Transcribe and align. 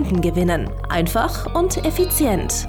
Kunden 0.00 0.22
gewinnen. 0.22 0.70
Einfach 0.88 1.54
und 1.54 1.84
effizient. 1.84 2.66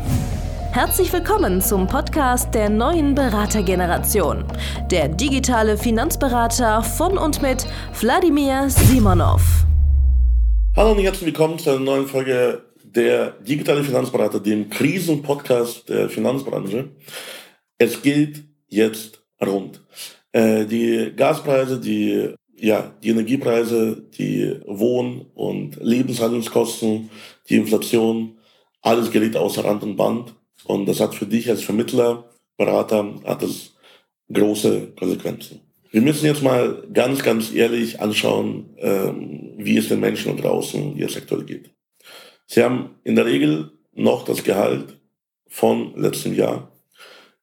Herzlich 0.74 1.14
willkommen 1.14 1.62
zum 1.62 1.88
Podcast 1.88 2.54
der 2.54 2.70
neuen 2.70 3.16
Beratergeneration. 3.16 4.44
Der 4.92 5.08
digitale 5.08 5.78
Finanzberater 5.78 6.84
von 6.84 7.18
und 7.18 7.42
mit 7.42 7.66
Wladimir 8.02 8.70
Simonov. 8.70 9.42
Hallo 10.76 10.92
und 10.92 11.00
herzlich 11.00 11.28
willkommen 11.28 11.58
zu 11.58 11.70
einer 11.70 11.80
neuen 11.80 12.06
Folge 12.06 12.64
der 12.84 13.32
digitale 13.40 13.86
Finanzberater, 13.86 14.42
dem 14.42 14.70
Krisenpodcast 14.70 15.88
der 15.88 16.10
Finanzbranche. 16.10 16.90
Es 17.78 18.02
geht 18.02 18.44
jetzt 18.68 19.24
rund. 19.42 19.82
Äh, 20.34 20.66
die 20.66 21.14
Gaspreise, 21.16 21.80
die 21.80 22.36
ja, 22.62 22.96
die 23.04 23.10
Energiepreise, 23.10 24.04
die 24.18 24.56
Wohn- 24.68 25.26
und 25.34 25.78
Lebenshaltungskosten, 25.82 27.10
die 27.50 27.56
Inflation, 27.56 28.38
alles 28.82 29.12
gerät 29.12 29.36
außer 29.36 29.66
Rand 29.66 29.84
und 29.84 29.96
Band. 29.96 30.36
Und 30.66 30.86
das 30.86 31.00
hat 31.00 31.16
für 31.16 31.26
dich 31.26 31.50
als 31.50 31.64
Vermittler, 31.64 32.30
Berater, 32.58 33.16
hat 33.26 33.42
das 33.42 33.74
große 34.32 34.94
Konsequenzen. 34.98 35.62
Wir 35.90 36.02
müssen 36.02 36.26
jetzt 36.26 36.44
mal 36.44 36.84
ganz, 36.94 37.24
ganz 37.24 37.52
ehrlich 37.52 38.00
anschauen, 38.00 38.76
ähm, 38.78 39.54
wie 39.58 39.78
es 39.78 39.90
den 39.90 40.00
Menschen 40.00 40.38
draußen 40.38 40.96
jetzt 40.98 41.18
aktuell 41.18 41.44
geht. 41.44 41.72
Sie 42.46 42.64
haben 42.64 42.92
in 43.04 43.16
der 43.16 43.26
Regel 43.26 43.72
noch 43.94 44.24
das 44.24 44.44
Gehalt 44.44 45.00
von 45.48 45.94
letztem 45.96 46.36
Jahr. 46.36 46.72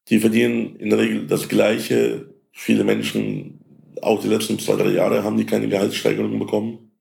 Die 0.09 0.21
verdienen 0.21 0.77
in 0.77 0.91
der 0.91 1.01
Regel 1.01 1.27
das 1.27 1.49
Gleiche. 1.49 2.33
Viele 2.53 2.85
Menschen 2.85 3.58
auch 4.03 4.21
die 4.21 4.29
letzten 4.29 4.59
zwei, 4.59 4.77
drei 4.77 4.91
Jahre 4.91 5.25
haben 5.25 5.37
die 5.37 5.47
keine 5.47 5.69
Gehaltssteigerung 5.69 6.39
bekommen. 6.39 6.93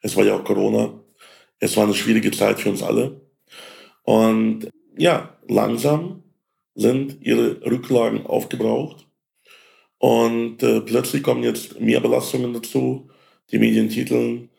Es 0.00 0.16
war 0.16 0.24
ja 0.24 0.36
auch 0.36 0.44
Corona. 0.44 1.00
Es 1.58 1.76
war 1.76 1.84
eine 1.84 1.94
schwierige 1.94 2.30
Zeit 2.30 2.60
für 2.60 2.70
uns 2.70 2.82
alle. 2.82 3.20
Und 4.02 4.68
ja, 4.96 5.38
langsam 5.48 6.22
sind 6.74 7.18
ihre 7.20 7.62
Rücklagen 7.64 8.26
aufgebraucht. 8.26 9.06
Und 9.98 10.62
äh, 10.62 10.80
plötzlich 10.80 11.22
kommen 11.22 11.42
jetzt 11.42 11.80
mehr 11.80 12.00
Belastungen 12.00 12.52
dazu. 12.52 13.08
Die 13.50 13.58
Medien 13.58 13.88
titeln, 13.88 14.50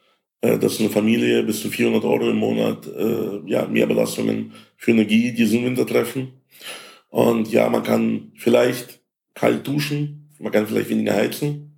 äh, 0.41 0.57
dass 0.57 0.79
eine 0.79 0.89
Familie 0.89 1.43
bis 1.43 1.61
zu 1.61 1.69
400 1.69 2.03
Euro 2.05 2.29
im 2.29 2.37
Monat 2.37 2.87
äh, 2.87 3.41
ja, 3.45 3.67
mehr 3.67 3.85
Belastungen 3.85 4.53
für 4.77 4.91
Energie 4.91 5.31
diesen 5.33 5.63
Winter 5.65 5.85
treffen. 5.85 6.41
Und 7.09 7.51
ja, 7.51 7.69
man 7.69 7.83
kann 7.83 8.31
vielleicht 8.35 9.01
kalt 9.33 9.67
duschen, 9.67 10.33
man 10.39 10.51
kann 10.51 10.67
vielleicht 10.67 10.89
weniger 10.89 11.13
heizen. 11.13 11.74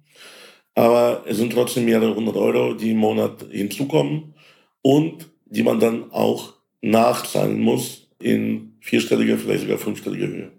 Aber 0.78 1.24
es 1.26 1.38
sind 1.38 1.54
trotzdem 1.54 1.86
mehrere 1.86 2.14
hundert 2.14 2.36
Euro, 2.36 2.76
die 2.76 2.92
im 2.92 2.98
Monat 2.98 3.48
hinzukommen 3.50 4.36
und 4.84 5.28
die 5.48 5.64
man 5.64 5.80
dann 5.80 6.12
auch 6.12 6.54
nachzahlen 6.82 7.60
muss 7.60 8.12
in 8.20 8.78
vierstelliger, 8.80 9.40
vielleicht 9.40 9.64
sogar 9.64 9.80
fünfstelliger 9.80 10.28
Höhe. 10.28 10.52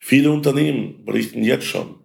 Viele 0.00 0.32
Unternehmen 0.32 1.04
berichten 1.04 1.44
jetzt 1.44 1.66
schon, 1.66 2.00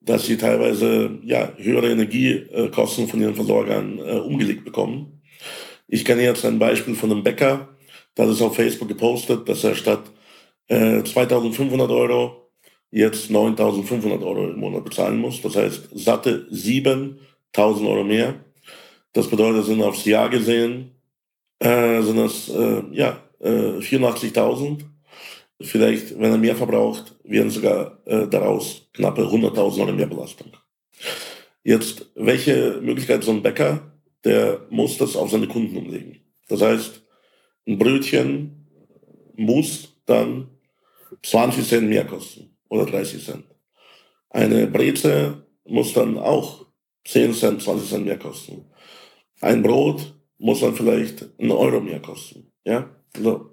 dass 0.00 0.26
sie 0.26 0.36
teilweise 0.36 1.18
ja, 1.24 1.52
höhere 1.56 1.90
Energiekosten 1.90 3.08
von 3.08 3.20
ihren 3.20 3.34
Versorgern 3.34 3.98
äh, 3.98 4.20
umgelegt 4.20 4.64
bekommen. 4.64 5.22
Ich 5.88 6.04
kenne 6.04 6.22
jetzt 6.22 6.44
ein 6.44 6.60
Beispiel 6.60 6.94
von 6.94 7.10
einem 7.10 7.24
Bäcker, 7.24 7.70
der 8.16 8.28
ist 8.28 8.42
auf 8.42 8.54
Facebook 8.54 8.86
gepostet, 8.86 9.48
dass 9.48 9.64
er 9.64 9.74
statt 9.74 10.04
äh, 10.68 11.02
2500 11.02 11.90
Euro 11.90 12.39
jetzt 12.90 13.30
9.500 13.30 14.22
Euro 14.24 14.48
im 14.48 14.58
Monat 14.58 14.84
bezahlen 14.84 15.18
muss. 15.18 15.40
Das 15.42 15.56
heißt, 15.56 15.90
satte 15.94 16.46
7.000 16.50 17.88
Euro 17.88 18.04
mehr. 18.04 18.44
Das 19.12 19.28
bedeutet, 19.28 19.64
sind 19.64 19.82
aufs 19.82 20.04
Jahr 20.04 20.28
gesehen, 20.28 20.92
äh, 21.58 22.00
sind 22.02 22.16
das 22.16 22.48
äh, 22.48 22.82
ja, 22.92 23.22
äh, 23.40 23.78
84.000. 23.78 24.80
Vielleicht, 25.62 26.18
wenn 26.18 26.32
er 26.32 26.38
mehr 26.38 26.56
verbraucht, 26.56 27.16
werden 27.24 27.50
sogar 27.50 27.98
äh, 28.06 28.26
daraus 28.28 28.88
knappe 28.94 29.22
100.000 29.22 29.80
Euro 29.80 29.92
mehr 29.92 30.06
Belastung. 30.06 30.52
Jetzt, 31.62 32.06
welche 32.14 32.80
Möglichkeit 32.80 33.22
so 33.22 33.32
ein 33.32 33.42
Bäcker, 33.42 33.92
der 34.24 34.66
muss 34.70 34.96
das 34.96 35.16
auf 35.16 35.30
seine 35.30 35.48
Kunden 35.48 35.76
umlegen. 35.76 36.20
Das 36.48 36.62
heißt, 36.62 37.02
ein 37.66 37.78
Brötchen 37.78 38.66
muss 39.36 39.96
dann 40.06 40.48
20 41.22 41.66
Cent 41.66 41.88
mehr 41.88 42.06
kosten 42.06 42.49
oder 42.70 42.86
30 42.86 43.22
Cent. 43.22 43.44
Eine 44.30 44.66
Breze 44.66 45.44
muss 45.66 45.92
dann 45.92 46.16
auch 46.16 46.66
10 47.04 47.34
Cent, 47.34 47.62
20 47.62 47.88
Cent 47.88 48.06
mehr 48.06 48.18
kosten. 48.18 48.64
Ein 49.40 49.62
Brot 49.62 50.14
muss 50.38 50.60
dann 50.60 50.74
vielleicht 50.74 51.26
einen 51.38 51.50
Euro 51.50 51.80
mehr 51.80 52.00
kosten. 52.00 52.50
Ja, 52.64 52.88
so. 53.18 53.50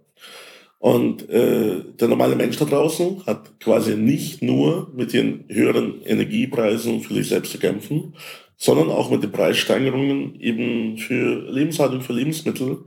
Und 0.79 1.27
äh, 1.29 1.83
der 1.99 2.07
normale 2.07 2.35
Mensch 2.35 2.57
da 2.57 2.65
draußen 2.65 3.25
hat 3.25 3.59
quasi 3.59 3.95
nicht 3.95 4.43
nur 4.43 4.91
mit 4.95 5.11
den 5.11 5.45
höheren 5.49 6.01
Energiepreisen 6.03 7.01
für 7.01 7.15
sich 7.15 7.29
selbst 7.29 7.51
zu 7.51 7.57
kämpfen, 7.57 8.13
sondern 8.57 8.89
auch 8.89 9.09
mit 9.09 9.23
den 9.23 9.31
Preissteigerungen 9.31 10.39
eben 10.39 10.97
für 10.97 11.49
Lebenshaltung, 11.51 12.01
für 12.01 12.13
Lebensmittel. 12.13 12.85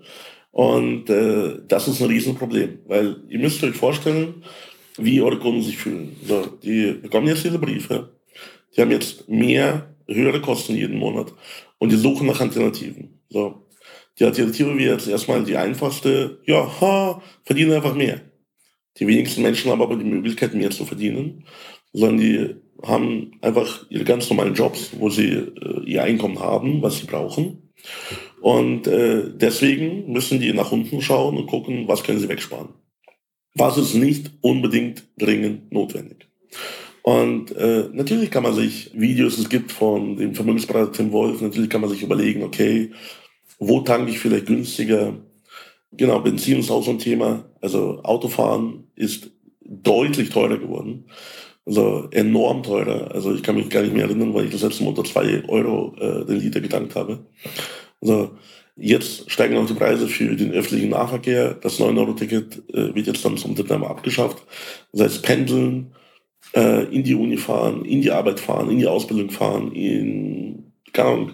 Und 0.52 1.10
äh, 1.10 1.58
das 1.66 1.88
ist 1.88 2.00
ein 2.00 2.08
Riesenproblem, 2.08 2.80
weil 2.86 3.16
ihr 3.28 3.38
müsst 3.38 3.62
euch 3.64 3.76
vorstellen, 3.76 4.44
wie 5.04 5.20
eure 5.20 5.38
Kunden 5.38 5.62
sich 5.62 5.76
fühlen. 5.76 6.16
So, 6.24 6.46
die 6.62 6.92
bekommen 6.92 7.28
jetzt 7.28 7.44
diese 7.44 7.58
Briefe, 7.58 8.16
die 8.76 8.80
haben 8.80 8.90
jetzt 8.90 9.28
mehr, 9.28 9.94
höhere 10.06 10.40
Kosten 10.40 10.74
jeden 10.74 10.98
Monat 10.98 11.32
und 11.78 11.92
die 11.92 11.96
suchen 11.96 12.26
nach 12.26 12.40
Alternativen. 12.40 13.20
So, 13.28 13.66
die 14.18 14.24
Alternative 14.24 14.76
wäre 14.76 14.94
jetzt 14.94 15.08
erstmal 15.08 15.44
die 15.44 15.56
einfachste, 15.56 16.40
ja, 16.46 16.68
ha, 16.80 17.22
verdienen 17.44 17.72
einfach 17.72 17.94
mehr. 17.94 18.20
Die 18.98 19.06
wenigsten 19.06 19.42
Menschen 19.42 19.70
haben 19.70 19.82
aber 19.82 19.96
die 19.96 20.04
Möglichkeit, 20.04 20.54
mehr 20.54 20.70
zu 20.70 20.84
verdienen, 20.84 21.44
sondern 21.92 22.18
die 22.18 22.56
haben 22.82 23.32
einfach 23.40 23.86
ihre 23.88 24.04
ganz 24.04 24.28
normalen 24.28 24.54
Jobs, 24.54 24.90
wo 24.98 25.10
sie 25.10 25.28
äh, 25.28 25.84
ihr 25.84 26.02
Einkommen 26.02 26.40
haben, 26.40 26.82
was 26.82 26.98
sie 26.98 27.06
brauchen. 27.06 27.70
Und 28.40 28.86
äh, 28.86 29.24
deswegen 29.34 30.10
müssen 30.12 30.40
die 30.40 30.52
nach 30.52 30.72
unten 30.72 31.00
schauen 31.02 31.36
und 31.36 31.46
gucken, 31.46 31.88
was 31.88 32.02
können 32.02 32.18
sie 32.18 32.28
wegsparen 32.28 32.70
was 33.54 33.78
ist 33.78 33.94
nicht 33.94 34.30
unbedingt 34.40 35.04
dringend 35.18 35.72
notwendig. 35.72 36.28
Und 37.02 37.54
äh, 37.56 37.88
natürlich 37.92 38.30
kann 38.30 38.42
man 38.42 38.54
sich 38.54 38.90
Videos, 38.94 39.38
es 39.38 39.48
gibt 39.48 39.72
von 39.72 40.16
dem 40.16 40.34
Vermögensberater 40.34 40.92
Tim 40.92 41.12
Wolf, 41.12 41.40
natürlich 41.40 41.70
kann 41.70 41.80
man 41.80 41.90
sich 41.90 42.02
überlegen, 42.02 42.42
okay, 42.42 42.90
wo 43.58 43.80
tanke 43.80 44.10
ich 44.10 44.18
vielleicht 44.18 44.46
günstiger? 44.46 45.14
Genau, 45.92 46.20
Benzin 46.20 46.60
ist 46.60 46.70
auch 46.70 46.84
so 46.84 46.92
ein 46.92 46.98
Thema. 46.98 47.44
Also 47.60 48.00
Autofahren 48.02 48.84
ist 48.96 49.30
deutlich 49.60 50.30
teurer 50.30 50.58
geworden. 50.58 51.04
Also 51.66 52.08
enorm 52.10 52.62
teurer. 52.62 53.12
Also 53.12 53.34
ich 53.34 53.42
kann 53.42 53.56
mich 53.56 53.68
gar 53.68 53.82
nicht 53.82 53.92
mehr 53.92 54.04
erinnern, 54.04 54.34
weil 54.34 54.46
ich 54.46 54.52
das 54.52 54.62
letzte 54.62 54.84
Mal 54.84 54.90
unter 54.90 55.04
zwei 55.04 55.44
Euro 55.48 55.94
äh, 55.98 56.24
den 56.24 56.40
Liter 56.40 56.60
getankt 56.60 56.94
habe. 56.94 57.26
Also 58.00 58.30
Jetzt 58.76 59.30
steigen 59.30 59.56
auch 59.56 59.66
die 59.66 59.74
Preise 59.74 60.08
für 60.08 60.34
den 60.36 60.52
öffentlichen 60.52 60.90
Nahverkehr. 60.90 61.54
Das 61.54 61.78
9-Euro-Ticket 61.78 62.62
äh, 62.72 62.94
wird 62.94 63.06
jetzt 63.06 63.24
dann 63.24 63.36
zum 63.36 63.56
September 63.56 63.90
abgeschafft. 63.90 64.42
Das 64.92 65.02
heißt, 65.02 65.22
pendeln, 65.22 65.94
äh, 66.54 66.84
in 66.84 67.04
die 67.04 67.14
Uni 67.14 67.36
fahren, 67.36 67.84
in 67.84 68.02
die 68.02 68.10
Arbeit 68.10 68.40
fahren, 68.40 68.70
in 68.70 68.78
die 68.78 68.86
Ausbildung 68.86 69.30
fahren, 69.30 69.72
in, 69.72 70.72
Ahnung, 70.96 71.32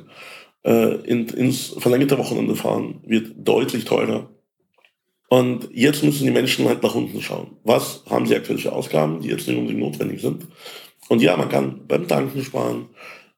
äh, 0.64 0.96
in, 1.04 1.28
ins 1.28 1.74
verlängerte 1.78 2.18
Wochenende 2.18 2.56
fahren, 2.56 3.00
wird 3.06 3.32
deutlich 3.36 3.84
teurer. 3.84 4.28
Und 5.28 5.68
jetzt 5.72 6.04
müssen 6.04 6.24
die 6.24 6.30
Menschen 6.32 6.68
halt 6.68 6.82
nach 6.82 6.94
unten 6.94 7.20
schauen. 7.20 7.56
Was 7.64 8.04
haben 8.08 8.26
sie 8.26 8.36
aktuell 8.36 8.58
für 8.58 8.72
Ausgaben, 8.72 9.20
die 9.20 9.28
jetzt 9.28 9.48
nicht 9.48 9.56
unbedingt 9.56 9.80
notwendig 9.80 10.20
sind? 10.20 10.46
Und 11.08 11.22
ja, 11.22 11.36
man 11.36 11.48
kann 11.48 11.86
beim 11.86 12.06
Tanken 12.06 12.42
sparen. 12.42 12.88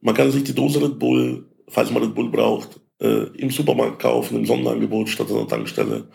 Man 0.01 0.15
kann 0.15 0.31
sich 0.31 0.45
die 0.45 0.55
Dose 0.55 0.83
Red 0.83 0.99
Bull, 0.99 1.47
falls 1.69 1.91
man 1.91 2.03
Red 2.03 2.15
Bull 2.15 2.31
braucht, 2.31 2.81
äh, 3.01 3.27
im 3.37 3.51
Supermarkt 3.51 4.01
kaufen, 4.01 4.39
im 4.39 4.47
Sonderangebot 4.47 5.09
statt 5.09 5.31
an 5.31 5.37
der 5.39 5.49
Tankstelle. 5.49 6.09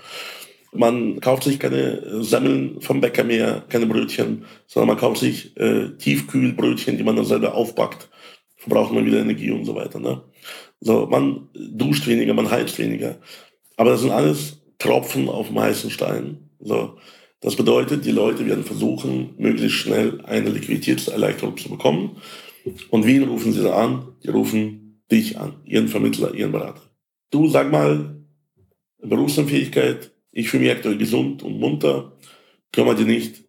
Man 0.76 1.20
kauft 1.20 1.44
sich 1.44 1.60
keine 1.60 2.24
Semmeln 2.24 2.82
vom 2.82 3.00
Bäcker 3.00 3.24
mehr, 3.24 3.64
keine 3.70 3.86
Brötchen, 3.86 4.46
sondern 4.66 4.88
man 4.90 4.98
kauft 4.98 5.20
sich 5.20 5.56
äh, 5.58 5.90
Tiefkühlbrötchen, 5.98 6.98
die 6.98 7.04
man 7.04 7.16
dann 7.16 7.26
selber 7.26 7.54
aufbackt. 7.54 8.10
Verbraucht 8.58 8.92
man 8.92 9.06
wieder 9.06 9.20
Energie 9.20 9.52
und 9.52 9.66
so 9.66 9.76
weiter. 9.76 10.00
Ne? 10.00 10.24
So, 10.80 11.06
man 11.06 11.50
duscht 11.54 12.08
weniger, 12.08 12.34
man 12.34 12.50
heizt 12.50 12.80
weniger. 12.80 13.18
Aber 13.78 13.92
das 13.92 14.02
sind 14.02 14.12
alles 14.12 14.64
Tropfen 14.80 15.30
auf 15.30 15.48
dem 15.48 15.60
heißen 15.60 15.92
Stein. 15.92 16.50
So. 16.60 16.98
Das 17.40 17.56
bedeutet, 17.56 18.06
die 18.06 18.12
Leute 18.12 18.46
werden 18.46 18.64
versuchen, 18.64 19.36
möglichst 19.38 19.78
schnell 19.78 20.22
eine 20.24 20.50
Liquiditätserleichterung 20.50 21.58
zu 21.58 21.70
bekommen. 21.70 22.18
Und 22.90 23.06
wen 23.06 23.24
rufen 23.24 23.52
sie 23.52 23.62
da 23.62 23.76
an? 23.76 24.08
Die 24.24 24.30
rufen 24.30 24.83
dich 25.14 25.38
an, 25.38 25.54
ihren 25.66 25.88
Vermittler, 25.88 26.34
ihren 26.34 26.52
Berater. 26.52 26.82
Du 27.30 27.48
sag 27.48 27.72
mal, 27.72 28.16
Berufsunfähigkeit, 29.00 30.12
ich 30.32 30.50
fühle 30.50 30.64
mich 30.64 30.72
aktuell 30.72 30.98
gesund 30.98 31.44
und 31.44 31.60
munter, 31.60 32.14
können 32.72 32.88
wir 32.88 32.96
die 32.96 33.06
nicht 33.06 33.44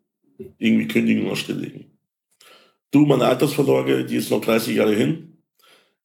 irgendwie 0.58 0.88
kündigen 0.88 1.26
oder 1.26 1.36
stilllegen. 1.36 1.86
Du, 2.90 3.06
meine 3.06 3.26
Altersvorsorge, 3.26 4.04
die 4.04 4.16
ist 4.16 4.30
noch 4.30 4.40
30 4.40 4.76
Jahre 4.76 4.94
hin. 4.94 5.38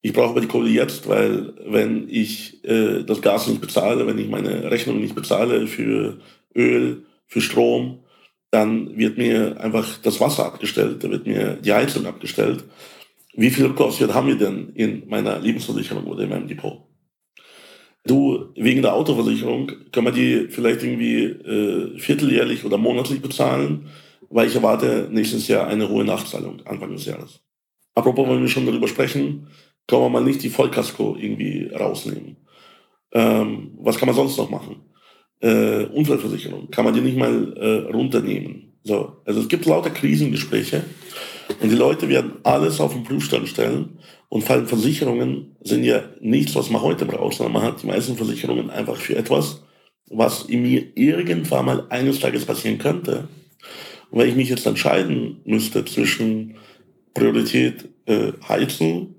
Ich 0.02 0.14
brauche 0.14 0.30
aber 0.30 0.42
die 0.42 0.48
Kohle 0.48 0.70
jetzt, 0.70 1.08
weil 1.10 1.54
wenn 1.66 2.08
ich 2.10 2.64
äh, 2.64 3.04
das 3.04 3.22
Gas 3.22 3.48
nicht 3.48 3.60
bezahle, 3.60 4.08
wenn 4.08 4.18
ich 4.18 4.30
meine 4.30 4.72
Rechnung 4.72 5.02
nicht 5.02 5.14
bezahle 5.14 5.68
für 5.68 6.20
Öl, 6.56 7.06
für 7.28 7.42
Strom, 7.42 8.00
dann 8.50 8.98
wird 8.98 9.18
mir 9.18 9.60
einfach 9.60 10.00
das 10.02 10.20
Wasser 10.20 10.46
abgestellt, 10.46 11.04
da 11.04 11.10
wird 11.12 11.28
mir 11.28 11.58
die 11.62 11.74
Heizung 11.74 12.06
abgestellt. 12.06 12.64
Wie 13.34 13.50
viel 13.50 13.70
kostet 13.70 14.14
haben 14.14 14.28
wir 14.28 14.38
denn 14.38 14.70
in 14.76 15.08
meiner 15.08 15.40
Lebensversicherung 15.40 16.06
oder 16.06 16.24
in 16.24 16.30
meinem 16.30 16.48
Depot? 16.48 16.90
Du, 18.06 18.50
wegen 18.56 18.82
der 18.82 18.94
Autoversicherung 18.94 19.72
können 19.92 20.08
wir 20.08 20.14
die 20.14 20.48
vielleicht 20.50 20.84
irgendwie 20.84 21.24
äh, 21.26 21.98
vierteljährlich 22.00 22.66
oder 22.66 22.78
monatlich 22.78 23.22
bezahlen, 23.22 23.88
weil 24.30 24.48
ich 24.48 24.56
erwarte 24.56 25.10
nächstes 25.12 25.48
Jahr 25.48 25.68
eine 25.68 25.90
hohe 25.90 26.06
Nachzahlung 26.06 26.62
Anfang 26.66 26.94
des 26.94 27.06
Jahres. 27.06 27.42
Apropos, 27.96 28.28
wenn 28.28 28.42
wir 28.42 28.48
schon 28.48 28.66
darüber 28.66 28.88
sprechen, 28.88 29.48
können 29.88 30.04
wir 30.04 30.10
mal 30.10 30.24
nicht 30.24 30.42
die 30.44 30.50
Vollkasko 30.50 31.18
irgendwie 31.20 31.68
rausnehmen. 31.68 32.38
Ähm, 33.12 33.72
was 33.80 33.98
kann 33.98 34.08
man 34.08 34.16
sonst 34.16 34.38
noch 34.38 34.50
machen? 34.50 34.78
Äh, 35.42 35.86
Unfallversicherung, 35.86 36.70
kann 36.70 36.86
man 36.86 36.94
die 36.94 37.02
nicht 37.02 37.18
mal 37.18 37.54
äh, 37.58 37.92
runternehmen? 37.92 38.80
So, 38.84 39.18
also 39.26 39.42
es 39.42 39.48
gibt 39.48 39.66
lauter 39.66 39.90
Krisengespräche 39.90 40.84
und 41.62 41.72
die 41.72 41.76
Leute 41.76 42.10
werden 42.10 42.34
alles 42.44 42.80
auf 42.80 42.94
den 42.94 43.04
Prüfstand 43.04 43.48
stellen 43.48 44.00
und 44.30 44.44
vor 44.44 44.56
allem 44.56 44.68
Versicherungen 44.68 45.56
sind 45.62 45.84
ja 45.84 46.04
nichts, 46.22 46.56
was 46.56 46.70
man 46.70 46.82
heute 46.82 47.06
braucht, 47.06 47.38
sondern 47.38 47.54
man 47.54 47.64
hat 47.64 47.82
die 47.82 47.88
meisten 47.88 48.16
Versicherungen 48.16 48.70
einfach 48.70 48.96
für 48.96 49.16
etwas, 49.16 49.64
was 50.10 50.44
in 50.44 50.62
mir 50.62 50.86
irgendwann 50.96 51.66
mal 51.66 51.88
eines 51.90 52.20
Tages 52.20 52.46
passieren 52.46 52.78
könnte. 52.78 53.28
Und 54.12 54.20
wenn 54.20 54.30
ich 54.30 54.36
mich 54.36 54.50
jetzt 54.50 54.66
entscheiden 54.66 55.42
müsste 55.46 55.84
zwischen 55.86 56.56
Priorität 57.14 57.90
äh, 58.06 58.34
Heizen, 58.48 59.16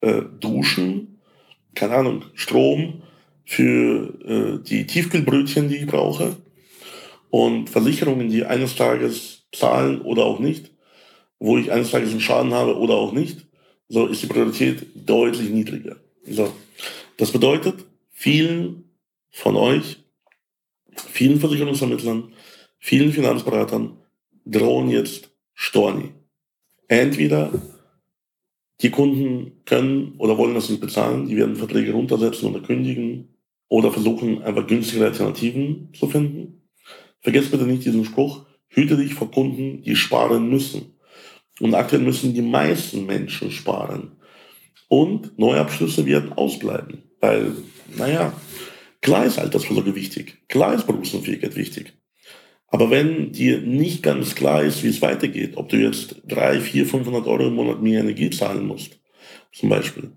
äh, 0.00 0.22
Duschen, 0.40 1.20
keine 1.74 1.96
Ahnung, 1.96 2.24
Strom 2.34 3.02
für 3.44 4.14
äh, 4.24 4.64
die 4.64 4.86
Tiefkühlbrötchen, 4.86 5.68
die 5.68 5.76
ich 5.76 5.86
brauche 5.86 6.36
und 7.30 7.68
Versicherungen, 7.68 8.30
die 8.30 8.44
eines 8.44 8.74
Tages 8.74 9.46
zahlen 9.52 10.00
oder 10.00 10.24
auch 10.24 10.38
nicht, 10.38 10.70
wo 11.38 11.58
ich 11.58 11.70
eines 11.70 11.90
Tages 11.90 12.10
einen 12.10 12.20
Schaden 12.20 12.54
habe 12.54 12.76
oder 12.76 12.94
auch 12.94 13.12
nicht, 13.12 13.46
so 13.88 14.06
ist 14.06 14.22
die 14.22 14.26
Priorität 14.26 14.86
deutlich 14.94 15.50
niedriger. 15.50 15.96
So. 16.28 16.52
Das 17.16 17.30
bedeutet, 17.30 17.84
vielen 18.10 18.84
von 19.30 19.56
euch, 19.56 19.98
vielen 20.96 21.40
Versicherungsvermittlern, 21.40 22.32
vielen 22.78 23.12
Finanzberatern 23.12 23.96
drohen 24.44 24.90
jetzt 24.90 25.30
Storni. 25.54 26.12
Entweder 26.88 27.50
die 28.82 28.90
Kunden 28.90 29.62
können 29.64 30.14
oder 30.18 30.36
wollen 30.36 30.54
das 30.54 30.68
nicht 30.68 30.80
bezahlen, 30.80 31.26
die 31.26 31.36
werden 31.36 31.56
Verträge 31.56 31.92
runtersetzen 31.92 32.48
oder 32.50 32.60
kündigen 32.60 33.36
oder 33.68 33.90
versuchen 33.90 34.42
einfach 34.42 34.66
günstigere 34.66 35.06
Alternativen 35.06 35.88
zu 35.94 36.08
finden. 36.08 36.62
Vergesst 37.20 37.50
bitte 37.50 37.64
nicht 37.64 37.84
diesen 37.84 38.04
Spruch, 38.04 38.44
hüte 38.68 38.96
dich 38.96 39.14
vor 39.14 39.30
Kunden, 39.30 39.82
die 39.82 39.96
sparen 39.96 40.48
müssen. 40.50 40.95
Und 41.60 41.74
aktuell 41.74 42.02
müssen 42.02 42.34
die 42.34 42.42
meisten 42.42 43.06
Menschen 43.06 43.50
sparen. 43.50 44.12
Und 44.88 45.38
Neuabschlüsse 45.38 46.06
werden 46.06 46.32
ausbleiben. 46.32 47.02
Weil, 47.20 47.52
naja, 47.96 48.32
klar 49.00 49.24
ist 49.24 49.38
Altersvorsorge 49.38 49.94
wichtig. 49.94 50.38
Klar 50.48 50.74
ist 50.74 50.86
Berufsunfähigkeit 50.86 51.56
wichtig. 51.56 51.94
Aber 52.68 52.90
wenn 52.90 53.32
dir 53.32 53.60
nicht 53.60 54.02
ganz 54.02 54.34
klar 54.34 54.62
ist, 54.62 54.82
wie 54.82 54.88
es 54.88 55.00
weitergeht, 55.00 55.56
ob 55.56 55.68
du 55.68 55.76
jetzt 55.76 56.16
drei, 56.26 56.60
vier, 56.60 56.84
500 56.84 57.26
Euro 57.26 57.46
im 57.46 57.54
Monat 57.54 57.82
mehr 57.82 58.00
Energie 58.00 58.30
zahlen 58.30 58.66
musst, 58.66 59.00
zum 59.52 59.68
Beispiel, 59.68 60.10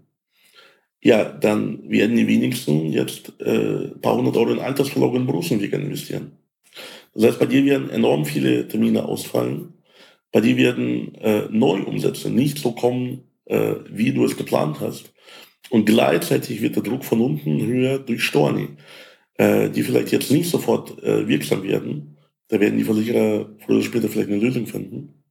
ja, 1.02 1.24
dann 1.24 1.90
werden 1.90 2.18
die 2.18 2.28
wenigsten 2.28 2.88
jetzt 2.92 3.40
äh, 3.40 3.88
paar 4.02 4.18
hundert 4.18 4.36
Euro 4.36 4.52
in 4.52 4.60
Altersvorsorge 4.60 5.18
und 5.18 5.28
Berufsunfähigkeit 5.28 5.82
investieren. 5.82 6.34
Das 7.14 7.24
heißt, 7.24 7.40
bei 7.40 7.46
dir 7.46 7.64
werden 7.66 7.90
enorm 7.90 8.26
viele 8.26 8.68
Termine 8.68 9.06
ausfallen 9.06 9.79
bei 10.32 10.42
dir 10.42 10.58
werden 10.58 11.16
äh, 11.16 11.48
Neuumsätze 11.50 12.30
nicht 12.30 12.60
so 12.60 12.74
kommen, 12.74 13.24
äh, 13.46 13.76
wie 13.90 14.14
du 14.14 14.26
es 14.26 14.38
geplant 14.38 14.80
hast. 14.80 15.12
Und 15.70 15.86
gleichzeitig 15.86 16.62
wird 16.62 16.76
der 16.76 16.84
Druck 16.84 17.04
von 17.04 17.22
unten 17.22 17.66
höher 17.66 18.00
durch 18.00 18.24
Storni, 18.24 18.70
äh, 19.36 19.70
die 19.70 19.84
vielleicht 19.84 20.12
jetzt 20.12 20.32
nicht 20.32 20.50
sofort 20.50 21.02
äh, 21.04 21.28
wirksam 21.28 21.64
werden. 21.64 22.18
Da 22.48 22.60
werden 22.60 22.78
die 22.78 22.84
Versicherer 22.84 23.50
früher 23.60 23.78
oder 23.78 23.86
später 23.86 24.10
vielleicht 24.10 24.30
eine 24.30 24.40
Lösung 24.40 24.68
finden. 24.68 25.24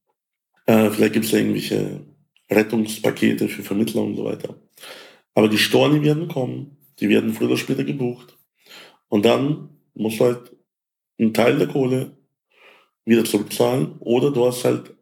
Äh, 0.67 0.91
vielleicht 0.91 1.15
gibt 1.15 1.25
es 1.25 1.31
da 1.31 1.39
irgendwelche 1.39 2.00
Rettungspakete 2.50 3.49
für 3.49 3.62
Vermittler 3.62 4.03
und 4.03 4.17
so 4.17 4.25
weiter. 4.25 4.56
Aber 5.35 5.49
die 5.49 5.59
Storni 5.59 6.03
werden 6.03 6.29
kommen, 6.29 6.77
die 7.00 7.09
werden 7.09 7.33
früher 7.33 7.49
oder 7.49 7.56
später 7.56 7.85
gebucht. 7.85 8.37
Und 9.09 9.25
dann 9.25 9.71
muss 9.95 10.21
halt 10.21 10.56
ein 11.19 11.35
Teil 11.35 11.59
der 11.59 11.69
Kohle 11.69 12.18
wieder 13.08 13.25
zurückzahlen 13.25 13.96
oder 14.00 14.31
du 14.31 14.46
hast 14.46 14.64
halt 14.64 14.94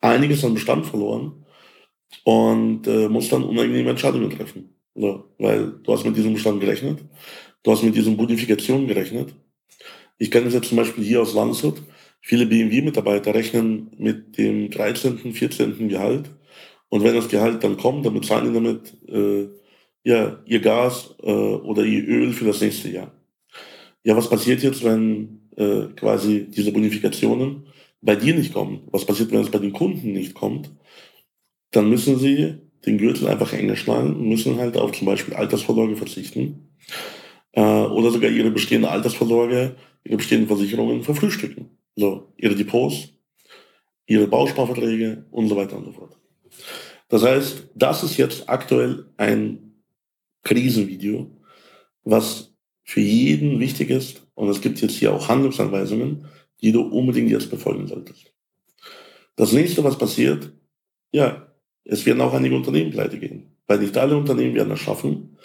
einiges 0.00 0.44
an 0.44 0.54
Bestand 0.54 0.86
verloren 0.86 1.44
und 2.24 2.86
äh, 2.86 3.08
musst 3.08 3.32
dann 3.32 3.44
unangenehme 3.44 3.90
Entscheidungen 3.90 4.30
treffen. 4.30 4.74
So, 4.94 5.24
weil 5.38 5.72
du 5.82 5.92
hast 5.92 6.04
mit 6.04 6.16
diesem 6.16 6.34
Bestand 6.34 6.60
gerechnet, 6.60 7.00
du 7.62 7.70
hast 7.70 7.82
mit 7.82 7.94
diesen 7.94 8.16
Modifikationen 8.16 8.86
gerechnet. 8.86 9.34
Ich 10.18 10.30
kenne 10.30 10.48
es 10.48 10.54
jetzt 10.54 10.68
zum 10.68 10.76
Beispiel 10.76 11.04
hier 11.04 11.22
aus 11.22 11.34
Landshut. 11.34 11.80
Viele 12.20 12.46
BMW-Mitarbeiter 12.46 13.34
rechnen 13.34 13.90
mit 13.96 14.36
dem 14.36 14.70
13., 14.70 15.32
14. 15.32 15.88
Gehalt. 15.88 16.30
Und 16.88 17.04
wenn 17.04 17.14
das 17.14 17.28
Gehalt 17.28 17.62
dann 17.62 17.76
kommt, 17.76 18.04
dann 18.04 18.14
bezahlen 18.14 18.48
die 18.48 18.54
damit 18.54 19.08
äh, 19.08 19.48
ja, 20.02 20.40
ihr 20.44 20.60
Gas 20.60 21.14
äh, 21.22 21.30
oder 21.30 21.84
ihr 21.84 22.06
Öl 22.08 22.32
für 22.32 22.46
das 22.46 22.60
nächste 22.60 22.88
Jahr. 22.88 23.12
Ja, 24.02 24.16
was 24.16 24.28
passiert 24.30 24.62
jetzt, 24.62 24.82
wenn 24.82 25.37
äh, 25.56 25.86
quasi 25.96 26.46
diese 26.48 26.72
Bonifikationen 26.72 27.66
bei 28.00 28.16
dir 28.16 28.34
nicht 28.34 28.52
kommen. 28.52 28.82
Was 28.90 29.04
passiert, 29.04 29.32
wenn 29.32 29.40
es 29.40 29.50
bei 29.50 29.58
den 29.58 29.72
Kunden 29.72 30.12
nicht 30.12 30.34
kommt? 30.34 30.70
Dann 31.70 31.90
müssen 31.90 32.18
sie 32.18 32.58
den 32.86 32.98
Gürtel 32.98 33.28
einfach 33.28 33.52
enger 33.52 33.76
schnallen 33.76 34.14
und 34.14 34.28
müssen 34.28 34.56
halt 34.58 34.76
auf 34.76 34.92
zum 34.92 35.06
Beispiel 35.06 35.34
Altersvorsorge 35.34 35.96
verzichten 35.96 36.70
äh, 37.52 37.60
oder 37.60 38.10
sogar 38.10 38.30
ihre 38.30 38.50
bestehende 38.50 38.90
Altersvorsorge, 38.90 39.76
ihre 40.04 40.16
bestehenden 40.16 40.48
Versicherungen 40.48 41.02
verfrühstücken. 41.02 41.70
So, 41.96 42.32
ihre 42.36 42.54
Depots, 42.54 43.08
ihre 44.06 44.28
Bausparverträge 44.28 45.26
und 45.30 45.48
so 45.48 45.56
weiter 45.56 45.76
und 45.76 45.86
so 45.86 45.92
fort. 45.92 46.16
Das 47.08 47.22
heißt, 47.24 47.70
das 47.74 48.02
ist 48.02 48.16
jetzt 48.16 48.48
aktuell 48.48 49.06
ein 49.16 49.82
Krisenvideo, 50.44 51.30
was 52.04 52.54
für 52.84 53.00
jeden 53.00 53.60
wichtig 53.60 53.90
ist. 53.90 54.27
Und 54.38 54.48
es 54.50 54.60
gibt 54.60 54.80
jetzt 54.80 54.94
hier 54.94 55.12
auch 55.12 55.28
Handlungsanweisungen, 55.28 56.26
die 56.62 56.70
du 56.70 56.82
unbedingt 56.82 57.28
jetzt 57.28 57.50
befolgen 57.50 57.88
solltest. 57.88 58.32
Das 59.34 59.52
nächste, 59.52 59.82
was 59.82 59.98
passiert, 59.98 60.52
ja, 61.10 61.48
es 61.82 62.06
werden 62.06 62.20
auch 62.20 62.32
einige 62.32 62.54
Unternehmen 62.54 62.92
pleite 62.92 63.18
gehen. 63.18 63.56
Weil 63.66 63.80
nicht 63.80 63.96
alle 63.96 64.16
Unternehmen 64.16 64.54
werden 64.54 64.72
es 64.72 64.78
schaffen, 64.78 65.36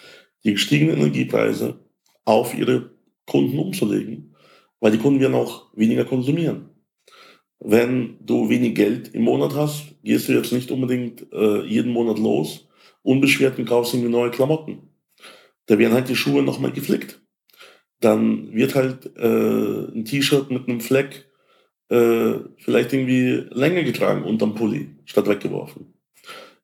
die 0.44 0.52
gestiegenen 0.52 0.98
Energiepreise 0.98 1.80
auf 2.24 2.56
ihre 2.56 2.92
Kunden 3.26 3.58
umzulegen. 3.58 4.36
Weil 4.78 4.92
die 4.92 4.98
Kunden 4.98 5.18
werden 5.18 5.34
auch 5.34 5.76
weniger 5.76 6.04
konsumieren. 6.04 6.68
Wenn 7.58 8.18
du 8.20 8.48
wenig 8.48 8.76
Geld 8.76 9.12
im 9.12 9.22
Monat 9.22 9.56
hast, 9.56 9.86
gehst 10.04 10.28
du 10.28 10.34
jetzt 10.34 10.52
nicht 10.52 10.70
unbedingt 10.70 11.26
äh, 11.32 11.64
jeden 11.64 11.90
Monat 11.90 12.20
los, 12.20 12.68
unbeschwert 13.02 13.58
und 13.58 13.64
kaufst 13.64 13.92
irgendwie 13.92 14.12
neue 14.12 14.30
Klamotten. 14.30 14.90
Da 15.66 15.80
werden 15.80 15.94
halt 15.94 16.08
die 16.08 16.14
Schuhe 16.14 16.44
nochmal 16.44 16.70
geflickt 16.70 17.23
dann 18.04 18.52
wird 18.52 18.74
halt 18.74 19.16
äh, 19.16 19.96
ein 19.96 20.04
T-Shirt 20.04 20.50
mit 20.50 20.68
einem 20.68 20.80
Fleck 20.80 21.26
äh, 21.88 22.34
vielleicht 22.58 22.92
irgendwie 22.92 23.46
länger 23.50 23.82
getragen 23.82 24.24
unterm 24.24 24.54
Pulli, 24.54 24.96
statt 25.04 25.28
weggeworfen. 25.28 25.94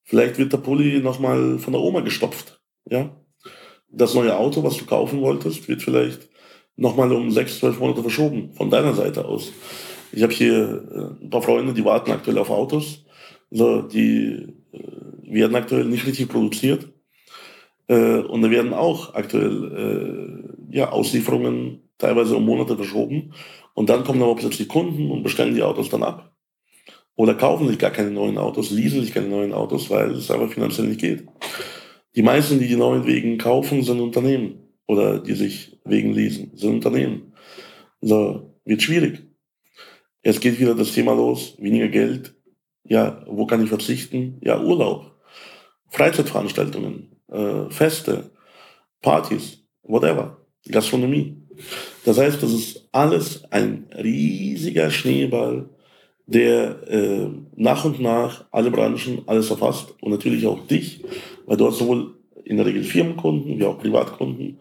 Vielleicht 0.05 0.39
wird 0.39 0.53
der 0.53 0.59
Pulli 0.59 1.01
nochmal 1.01 1.59
von 1.59 1.73
der 1.73 1.83
Oma 1.83 2.01
gestopft. 2.01 2.61
Ja? 2.89 3.17
Das 3.89 4.15
neue 4.15 4.37
Auto, 4.37 4.63
was 4.63 4.77
du 4.77 4.85
kaufen 4.85 5.21
wolltest, 5.21 5.69
wird 5.69 5.83
vielleicht 5.83 6.29
nochmal 6.77 7.13
um 7.13 7.31
sechs, 7.31 7.59
zwölf 7.59 7.79
Monate 7.79 8.03
verschoben, 8.03 8.53
von 8.55 8.71
deiner 8.71 8.95
Seite 8.95 9.25
aus. 9.25 9.53
Ich 10.13 10.23
habe 10.23 10.33
hier 10.33 10.85
äh, 10.93 11.25
ein 11.25 11.31
paar 11.31 11.43
Freunde, 11.43 11.73
die 11.73 11.85
warten 11.85 12.11
aktuell 12.11 12.39
auf 12.39 12.51
Autos. 12.51 13.05
Also 13.51 13.83
die 13.83 14.47
äh, 14.73 15.33
werden 15.33 15.57
aktuell 15.57 15.85
nicht 15.85 16.07
richtig 16.07 16.29
produziert. 16.29 16.89
Äh, 17.91 18.21
und 18.21 18.43
da 18.43 18.51
werden 18.51 18.73
auch 18.73 19.15
aktuell 19.15 20.53
äh, 20.71 20.77
ja, 20.77 20.91
Auslieferungen 20.91 21.91
teilweise 21.99 22.37
um 22.37 22.47
Monate 22.47 22.77
verschoben. 22.77 23.35
Und 23.75 23.91
dann 23.91 24.05
kommen 24.05 24.23
aber 24.23 24.37
plötzlich 24.37 24.69
Kunden 24.69 25.11
und 25.11 25.25
bestellen 25.25 25.57
die 25.57 25.63
Autos 25.63 25.91
dann 25.91 26.05
ab. 26.05 26.33
Oder 27.17 27.35
kaufen 27.35 27.67
sich 27.67 27.79
gar 27.79 27.91
keine 27.91 28.13
neuen 28.13 28.39
Autos, 28.39 28.71
leasen 28.71 29.01
sich 29.01 29.13
keine 29.13 29.29
neuen 29.29 29.53
Autos, 29.53 29.91
weil 29.91 30.13
es 30.13 30.31
einfach 30.31 30.53
finanziell 30.53 30.87
nicht 30.87 31.01
geht. 31.01 31.27
Die 32.15 32.23
meisten, 32.23 32.61
die 32.61 32.69
die 32.69 32.77
neuen 32.77 33.07
Wegen 33.07 33.39
kaufen, 33.39 33.83
sind 33.83 34.01
Unternehmen. 34.01 34.61
Oder 34.87 35.19
die 35.19 35.35
sich 35.35 35.81
wegen 35.85 36.13
leasen, 36.13 36.53
sind 36.55 36.75
Unternehmen. 36.75 37.33
So, 38.01 38.55
wird 38.65 38.83
schwierig. 38.83 39.27
Jetzt 40.23 40.41
geht 40.41 40.61
wieder 40.61 40.77
das 40.77 40.93
Thema 40.93 41.13
los, 41.15 41.57
weniger 41.59 41.89
Geld. 41.89 42.35
Ja, 42.85 43.25
wo 43.27 43.47
kann 43.47 43.63
ich 43.63 43.69
verzichten? 43.69 44.39
Ja, 44.43 44.61
Urlaub, 44.61 45.17
Freizeitveranstaltungen, 45.89 47.20
äh, 47.31 47.71
Feste, 47.71 48.31
Partys, 49.03 49.65
whatever, 49.83 50.39
Gastronomie. 50.69 51.37
Das 52.05 52.19
heißt, 52.19 52.43
das 52.43 52.53
ist 52.53 52.89
alles 52.93 53.45
ein 53.51 53.87
riesiger 53.97 54.91
Schneeball, 54.91 55.69
der 56.27 56.89
äh, 56.89 57.29
nach 57.57 57.85
und 57.85 58.01
nach 58.01 58.47
alle 58.51 58.71
Branchen 58.71 59.23
alles 59.27 59.51
erfasst 59.51 59.95
und 60.01 60.11
natürlich 60.11 60.47
auch 60.47 60.67
dich, 60.67 61.05
weil 61.47 61.57
du 61.57 61.67
hast 61.67 61.79
sowohl 61.79 62.15
in 62.45 62.57
der 62.57 62.67
Regel 62.67 62.85
Firmenkunden 62.85 63.59
wie 63.59 63.65
auch 63.65 63.79
Privatkunden 63.79 64.59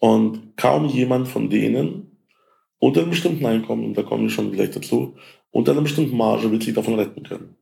und 0.00 0.56
kaum 0.56 0.86
jemand 0.86 1.28
von 1.28 1.50
denen 1.50 2.10
unter 2.78 3.00
einem 3.00 3.10
bestimmten 3.10 3.46
Einkommen, 3.46 3.84
und 3.84 3.96
da 3.96 4.02
komme 4.02 4.26
ich 4.26 4.34
schon 4.34 4.52
gleich 4.52 4.70
dazu, 4.70 5.14
unter 5.50 5.72
einer 5.72 5.82
bestimmten 5.82 6.16
Marge 6.16 6.50
wird 6.50 6.62
sich 6.62 6.74
davon 6.74 6.94
retten 6.94 7.22
können. 7.22 7.56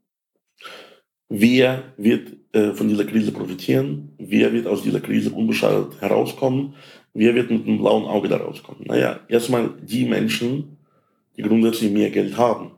Wer 1.34 1.94
wird 1.96 2.36
äh, 2.52 2.74
von 2.74 2.88
dieser 2.88 3.06
Krise 3.06 3.32
profitieren? 3.32 4.12
Wer 4.18 4.52
wird 4.52 4.66
aus 4.66 4.82
dieser 4.82 5.00
Krise 5.00 5.30
unbeschadet 5.30 5.98
herauskommen? 5.98 6.74
Wer 7.14 7.34
wird 7.34 7.50
mit 7.50 7.66
einem 7.66 7.78
blauen 7.78 8.04
Auge 8.04 8.28
da 8.28 8.36
rauskommen? 8.36 8.84
Naja, 8.84 9.20
erstmal 9.28 9.70
die 9.80 10.04
Menschen, 10.04 10.76
die 11.34 11.42
grundsätzlich 11.42 11.90
mehr 11.90 12.10
Geld 12.10 12.36
haben. 12.36 12.72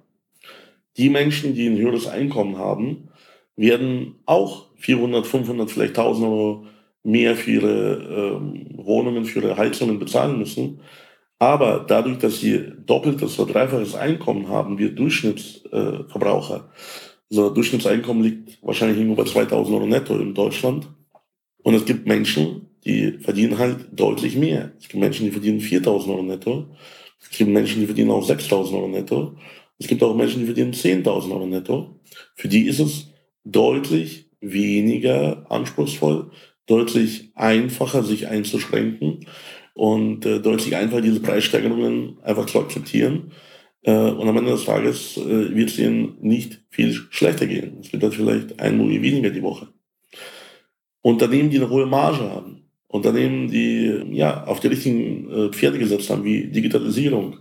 Die 0.97 1.09
Menschen, 1.09 1.57
die 1.57 1.67
ein 1.67 1.79
höheres 1.79 2.07
Einkommen 2.07 2.57
haben, 2.57 3.09
werden 3.57 4.21
auch 4.25 4.67
400, 4.77 5.27
500, 5.27 5.69
vielleicht 5.69 5.99
1000 5.99 6.25
Euro 6.29 6.67
mehr 7.03 7.35
für 7.35 7.51
ihre 7.51 8.39
ähm, 8.39 8.67
Wohnungen, 8.77 9.25
für 9.25 9.41
ihre 9.41 9.57
Heizungen 9.57 9.99
bezahlen 9.99 10.39
müssen. 10.39 10.79
Aber 11.41 11.85
dadurch, 11.89 12.19
dass 12.19 12.39
sie 12.39 12.73
doppeltes 12.87 13.37
oder 13.41 13.53
dreifaches 13.53 13.97
Einkommen 13.97 14.49
haben, 14.49 14.79
wir 14.79 14.95
Durchschnittsverbraucher, 14.95 16.71
so 17.35 17.51
Durchschnittseinkommen 17.51 18.23
liegt 18.23 18.63
wahrscheinlich 18.63 18.99
irgendwo 18.99 19.23
bei 19.23 19.29
2000 19.29 19.75
Euro 19.75 19.87
netto 19.87 20.17
in 20.19 20.35
Deutschland. 20.35 20.89
Und 21.63 21.75
es 21.75 21.85
gibt 21.85 22.07
Menschen, 22.07 22.69
die 22.85 23.19
verdienen 23.21 23.59
halt 23.59 23.87
deutlich 23.93 24.37
mehr. 24.37 24.73
Es 24.79 24.89
gibt 24.89 25.01
Menschen, 25.01 25.27
die 25.27 25.33
verdienen 25.33 25.61
4000 25.61 26.13
Euro 26.13 26.23
netto. 26.23 26.67
Es 27.21 27.37
gibt 27.37 27.51
Menschen, 27.51 27.81
die 27.81 27.87
verdienen 27.87 28.11
auch 28.11 28.25
6000 28.25 28.77
Euro 28.77 28.89
netto. 28.89 29.37
Es 29.79 29.89
gibt 29.89 30.03
auch 30.03 30.15
Menschen, 30.15 30.41
die 30.41 30.47
verdienen 30.47 30.73
10.000 30.73 31.33
Euro 31.33 31.47
netto. 31.47 32.01
Für 32.37 32.49
die 32.49 32.67
ist 32.67 32.81
es 32.81 33.09
deutlich 33.45 34.31
weniger 34.41 35.51
anspruchsvoll, 35.51 36.31
deutlich 36.67 37.33
einfacher, 37.35 38.03
sich 38.05 38.29
einzuschränken 38.29 39.27
und 39.75 40.25
äh, 40.27 40.41
deutlich 40.41 40.77
einfacher, 40.77 41.01
diese 41.01 41.21
Preissteigerungen 41.21 42.19
einfach 42.23 42.47
zu 42.47 42.61
akzeptieren. 42.61 43.33
Äh, 43.85 44.11
und 44.11 44.27
am 44.27 44.37
Ende 44.37 44.53
des 44.53 44.65
Tages 44.65 45.17
äh, 45.19 45.55
wird 45.55 45.69
es 45.69 45.79
ihnen 45.79 46.17
nicht 46.21 46.61
viel 46.71 46.93
schlechter 47.11 47.47
gehen. 47.47 47.79
Es 47.81 47.93
wird 47.93 48.03
halt 48.03 48.15
vielleicht 48.15 48.59
ein 48.59 48.79
Movie 48.79 49.03
weniger 49.03 49.31
die 49.31 49.43
Woche. 49.43 49.69
Unternehmen, 51.03 51.51
die 51.51 51.59
eine 51.59 51.69
hohe 51.69 51.87
Marge 51.87 52.31
haben, 52.31 52.63
Unternehmen, 52.89 53.51
die 53.51 54.05
ja 54.13 54.45
auf 54.45 54.61
die 54.61 54.69
richtigen 54.69 55.31
äh, 55.31 55.49
Pferde 55.51 55.79
gesetzt 55.79 56.09
haben, 56.09 56.25
wie 56.25 56.47
Digitalisierung, 56.47 57.37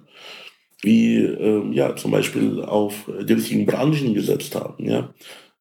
wie 0.82 1.16
äh, 1.16 1.64
ja 1.72 1.96
zum 1.96 2.12
Beispiel 2.12 2.62
auf 2.62 3.10
die 3.22 3.34
richtigen 3.34 3.66
Branchen 3.66 4.14
gesetzt 4.14 4.54
haben, 4.56 4.84
ja, 4.86 5.14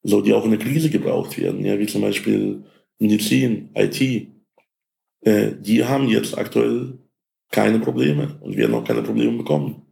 so 0.02 0.20
die 0.20 0.32
auch 0.32 0.44
in 0.44 0.50
der 0.50 0.58
Krise 0.58 0.90
gebraucht 0.90 1.38
werden, 1.38 1.64
ja, 1.64 1.78
wie 1.78 1.86
zum 1.86 2.02
Beispiel 2.02 2.64
Medizin, 2.98 3.70
IT, 3.74 4.00
die 5.24 5.84
haben 5.84 6.08
jetzt 6.08 6.36
aktuell 6.36 6.98
keine 7.52 7.78
Probleme 7.78 8.38
und 8.40 8.56
werden 8.56 8.74
auch 8.74 8.82
keine 8.82 9.02
Probleme 9.02 9.36
bekommen. 9.38 9.82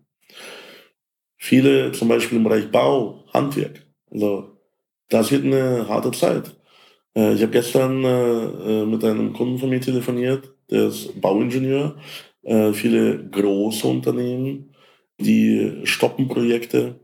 Viele 1.43 1.91
zum 1.93 2.09
Beispiel 2.09 2.37
im 2.37 2.45
Bereich 2.45 2.71
Bau, 2.71 3.25
Handwerk, 3.33 3.87
also 4.11 4.59
das 5.09 5.33
wird 5.33 5.45
eine 5.45 5.89
harte 5.89 6.11
Zeit. 6.13 6.55
Äh, 7.17 7.35
ich 7.35 7.43
habe 7.43 7.53
gestern 7.53 8.05
äh, 8.05 8.83
äh, 8.83 8.87
mit 8.87 9.03
einem 9.03 9.33
Kunden 9.33 9.59
von 9.59 9.71
mir 9.71 9.81
telefoniert, 9.81 10.55
der 10.71 10.89
ist 10.89 11.21
Bauingenieur. 11.21 11.97
Äh, 12.43 12.73
viele 12.73 13.29
große 13.31 13.87
Unternehmen 13.87 14.71
die 15.21 15.81
stoppen 15.85 16.29
Projekte. 16.29 17.01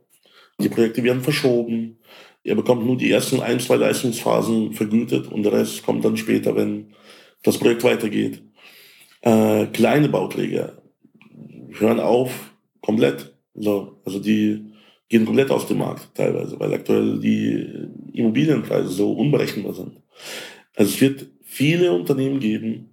Die 0.61 0.69
Projekte 0.69 1.03
werden 1.05 1.23
verschoben. 1.23 1.99
Er 2.43 2.55
bekommt 2.55 2.87
nur 2.87 2.97
die 2.97 3.11
ersten 3.11 3.41
ein, 3.41 3.61
zwei 3.61 3.77
Leistungsphasen 3.77 4.73
vergütet 4.73 5.31
und 5.31 5.43
der 5.43 5.53
Rest 5.53 5.85
kommt 5.85 6.05
dann 6.05 6.17
später, 6.17 6.57
wenn 6.57 6.95
das 7.43 7.59
Projekt 7.59 7.85
weitergeht. 7.85 8.43
Äh, 9.21 9.67
kleine 9.67 10.09
Bauträger 10.09 10.83
hören 11.73 12.01
auf 12.01 12.55
komplett. 12.81 13.36
So, 13.57 14.01
also 14.05 14.19
die 14.19 14.65
gehen 15.09 15.25
komplett 15.25 15.51
aus 15.51 15.67
dem 15.67 15.79
Markt 15.79 16.15
teilweise, 16.15 16.59
weil 16.59 16.75
aktuell 16.75 17.19
die 17.19 17.67
Immobilienpreise 18.13 18.89
so 18.89 19.13
unberechenbar 19.13 19.75
sind. 19.75 20.01
Also 20.75 20.93
es 20.93 21.01
wird 21.01 21.27
viele 21.43 21.93
Unternehmen 21.93 22.41
geben, 22.41 22.91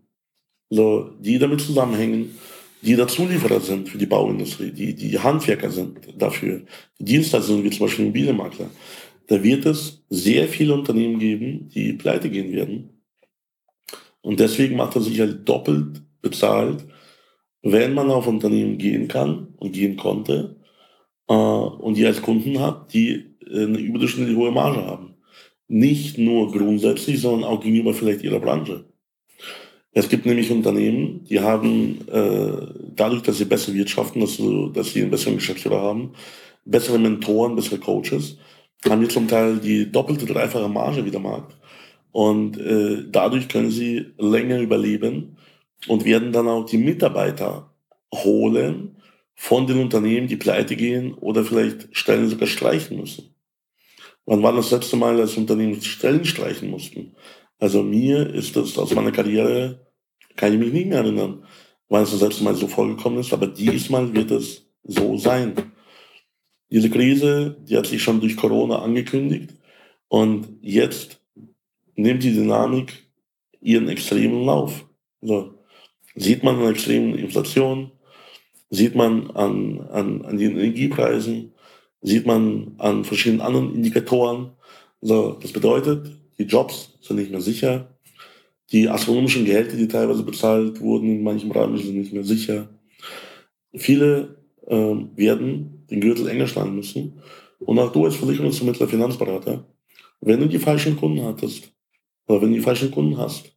so, 0.69 1.11
die 1.19 1.37
damit 1.37 1.61
zusammenhängen, 1.61 2.35
die 2.81 2.95
der 2.95 3.07
Zulieferer 3.07 3.61
sind 3.61 3.89
für 3.89 3.97
die 3.97 4.05
Bauindustrie, 4.05 4.71
die, 4.71 4.93
die 4.93 5.19
Handwerker 5.19 5.69
sind 5.69 5.99
dafür, 6.17 6.63
die 6.99 7.05
Dienstleister 7.05 7.53
sind 7.53 7.63
wie 7.63 7.69
zum 7.69 7.85
Beispiel 7.85 8.05
Immobilienmakler, 8.05 8.69
da 9.27 9.41
wird 9.41 9.65
es 9.65 10.03
sehr 10.09 10.47
viele 10.47 10.73
Unternehmen 10.73 11.19
geben, 11.19 11.69
die 11.69 11.93
pleite 11.93 12.29
gehen 12.29 12.51
werden. 12.51 12.89
Und 14.21 14.39
deswegen 14.39 14.75
macht 14.75 14.95
er 14.95 15.01
sich 15.01 15.19
halt 15.19 15.47
doppelt 15.47 16.01
bezahlt, 16.21 16.85
wenn 17.63 17.93
man 17.93 18.11
auf 18.11 18.27
Unternehmen 18.27 18.77
gehen 18.77 19.07
kann 19.07 19.47
und 19.57 19.71
gehen 19.71 19.97
konnte 19.97 20.57
äh, 21.27 21.33
und 21.33 21.95
die 21.95 22.05
als 22.05 22.21
Kunden 22.21 22.59
hat, 22.59 22.93
die 22.93 23.33
eine 23.49 23.79
überdurchschnittlich 23.79 24.35
hohe 24.37 24.51
Marge 24.51 24.85
haben. 24.85 25.15
Nicht 25.67 26.17
nur 26.17 26.51
grundsätzlich, 26.51 27.21
sondern 27.21 27.49
auch 27.49 27.61
gegenüber 27.61 27.93
vielleicht 27.93 28.23
ihrer 28.23 28.39
Branche. 28.39 28.85
Es 29.93 30.09
gibt 30.09 30.25
nämlich 30.25 30.51
Unternehmen, 30.51 31.23
die 31.29 31.39
haben 31.39 31.99
äh, 32.11 32.67
dadurch, 32.95 33.21
dass 33.21 33.37
sie 33.37 33.45
besser 33.45 33.73
wirtschaften, 33.73 34.21
dass, 34.21 34.41
dass 34.73 34.93
sie 34.93 35.01
einen 35.01 35.11
besseren 35.11 35.35
Geschäftsführer 35.35 35.81
haben, 35.81 36.13
bessere 36.65 36.99
Mentoren, 36.99 37.55
bessere 37.55 37.77
Coaches, 37.77 38.37
haben 38.89 39.01
die 39.01 39.07
zum 39.07 39.27
Teil 39.27 39.57
die 39.57 39.89
doppelte, 39.91 40.25
dreifache 40.25 40.67
Marge 40.67 41.05
wie 41.05 41.11
der 41.11 41.19
Markt. 41.19 41.55
Und 42.11 42.57
äh, 42.57 43.05
dadurch 43.09 43.47
können 43.47 43.69
sie 43.69 44.07
länger 44.17 44.59
überleben 44.59 45.37
und 45.87 46.05
werden 46.05 46.31
dann 46.31 46.47
auch 46.47 46.65
die 46.65 46.77
Mitarbeiter 46.77 47.73
holen 48.13 48.97
von 49.35 49.67
den 49.67 49.79
Unternehmen, 49.79 50.27
die 50.27 50.37
pleite 50.37 50.75
gehen 50.75 51.13
oder 51.13 51.43
vielleicht 51.43 51.95
Stellen 51.95 52.29
sogar 52.29 52.47
streichen 52.47 52.97
müssen. 52.97 53.35
Wann 54.25 54.43
war 54.43 54.53
das 54.53 54.71
letzte 54.71 54.95
Mal, 54.95 55.17
dass 55.17 55.37
Unternehmen 55.37 55.81
Stellen 55.81 56.23
streichen 56.23 56.69
mussten? 56.69 57.15
Also 57.59 57.83
mir 57.83 58.33
ist 58.33 58.55
das 58.55 58.77
aus 58.77 58.93
meiner 58.93 59.11
Karriere, 59.11 59.87
kann 60.35 60.53
ich 60.53 60.59
mich 60.59 60.73
nicht 60.73 60.87
mehr 60.87 60.99
erinnern, 60.99 61.45
wann 61.89 62.03
es 62.03 62.11
das 62.11 62.21
letzte 62.21 62.43
Mal 62.43 62.55
so 62.55 62.67
vorgekommen 62.67 63.19
ist, 63.19 63.33
aber 63.33 63.47
diesmal 63.47 64.13
wird 64.13 64.31
es 64.31 64.67
so 64.83 65.17
sein. 65.17 65.53
Diese 66.69 66.89
Krise, 66.89 67.57
die 67.67 67.77
hat 67.77 67.85
sich 67.85 68.01
schon 68.01 68.19
durch 68.19 68.35
Corona 68.35 68.79
angekündigt 68.79 69.51
und 70.07 70.57
jetzt 70.61 71.21
nimmt 71.95 72.23
die 72.23 72.33
Dynamik 72.33 73.07
ihren 73.61 73.89
extremen 73.89 74.45
Lauf. 74.45 74.85
So. 75.21 75.53
Sieht 76.15 76.43
man 76.43 76.59
an 76.59 76.71
extremen 76.71 77.17
Inflation, 77.17 77.91
sieht 78.69 78.95
man 78.95 79.31
an, 79.31 79.81
an, 79.91 80.25
an 80.25 80.37
den 80.37 80.57
Energiepreisen, 80.57 81.53
sieht 82.01 82.25
man 82.25 82.75
an 82.77 83.03
verschiedenen 83.03 83.41
anderen 83.41 83.73
Indikatoren. 83.73 84.51
So, 85.01 85.37
das 85.41 85.51
bedeutet, 85.51 86.11
die 86.37 86.43
Jobs 86.43 86.97
sind 87.01 87.17
nicht 87.17 87.31
mehr 87.31 87.41
sicher. 87.41 87.97
Die 88.71 88.89
astronomischen 88.89 89.45
Gehälter, 89.45 89.77
die 89.77 89.87
teilweise 89.87 90.23
bezahlt 90.23 90.81
wurden 90.81 91.09
in 91.09 91.23
manchen 91.23 91.49
Branchen, 91.49 91.77
sind 91.77 91.97
nicht 91.97 92.13
mehr 92.13 92.23
sicher. 92.23 92.69
Viele 93.75 94.37
äh, 94.67 94.95
werden 95.15 95.85
den 95.89 96.01
Gürtel 96.01 96.27
enger 96.27 96.47
schlagen 96.47 96.75
müssen. 96.75 97.21
Und 97.59 97.79
auch 97.79 97.91
du 97.91 98.05
als 98.05 98.15
Versicherungsvermittler, 98.15 98.87
Finanzberater, 98.87 99.65
wenn 100.21 100.39
du 100.39 100.47
die 100.47 100.59
falschen 100.59 100.97
Kunden 100.97 101.23
hattest, 101.23 101.71
oder 102.27 102.41
wenn 102.41 102.49
du 102.49 102.55
die 102.55 102.61
falschen 102.61 102.91
Kunden 102.91 103.17
hast, 103.17 103.53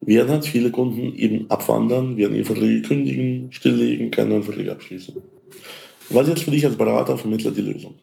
werden 0.00 0.30
halt 0.30 0.44
viele 0.44 0.70
Kunden 0.70 1.14
eben 1.14 1.50
abwandern, 1.50 2.16
werden 2.16 2.36
ihre 2.36 2.44
Verträge 2.44 2.82
kündigen, 2.82 3.52
stilllegen, 3.52 4.10
keine 4.10 4.30
neuen 4.30 4.42
Verträge 4.42 4.72
abschließen. 4.72 5.16
Was 6.10 6.28
jetzt 6.28 6.44
für 6.44 6.50
dich 6.50 6.64
als 6.64 6.76
Berater, 6.76 7.18
Vermittler 7.18 7.50
die 7.50 7.62
Lösung? 7.62 7.94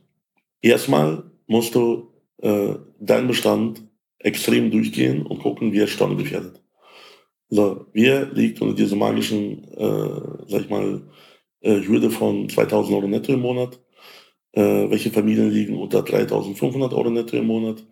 Erstmal 0.62 1.24
musst 1.48 1.76
du 1.76 2.10
äh, 2.42 2.76
deinen 3.00 3.28
Bestand 3.28 3.84
extrem 4.20 4.72
durchgehen 4.72 5.26
und 5.26 5.40
gucken, 5.40 5.72
wie 5.72 5.80
er 5.80 5.88
stornogefährdet. 5.88 6.62
So, 7.50 7.86
wer 7.94 8.32
liegt 8.32 8.62
unter 8.62 8.76
dieser 8.76 8.96
magischen, 8.96 9.64
äh, 9.76 10.48
sag 10.48 10.62
ich 10.62 10.70
mal, 10.70 11.04
äh, 11.62 11.82
Hürde 11.82 12.10
von 12.10 12.50
2000 12.50 12.96
Euro 12.96 13.08
netto 13.08 13.34
im 13.34 13.42
Monat? 13.42 13.80
Äh, 14.54 14.90
welche 14.90 15.12
Familien 15.12 15.52
liegen 15.52 15.78
unter 15.78 16.02
3500 16.02 16.94
Euro 16.94 17.10
netto 17.10 17.38
im 17.38 17.48
Monat? 17.48 17.86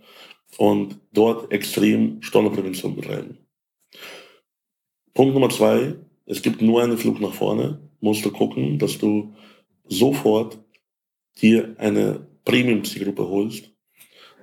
Und 0.58 0.98
dort 1.14 1.52
extrem 1.52 2.22
Steuerprävention 2.22 2.96
betreiben. 2.96 3.38
Punkt 5.14 5.34
Nummer 5.34 5.50
zwei, 5.50 5.96
es 6.26 6.42
gibt 6.42 6.62
nur 6.62 6.82
eine 6.82 6.98
Flucht 6.98 7.22
nach 7.22 7.34
vorne. 7.34 7.80
Musst 8.00 8.24
du 8.24 8.32
gucken, 8.32 8.80
dass 8.80 8.98
du 8.98 9.34
sofort 9.86 10.60
dir 11.42 11.76
eine 11.78 12.28
Premium-Zielgruppe 12.46 13.28
holst. 13.28 13.72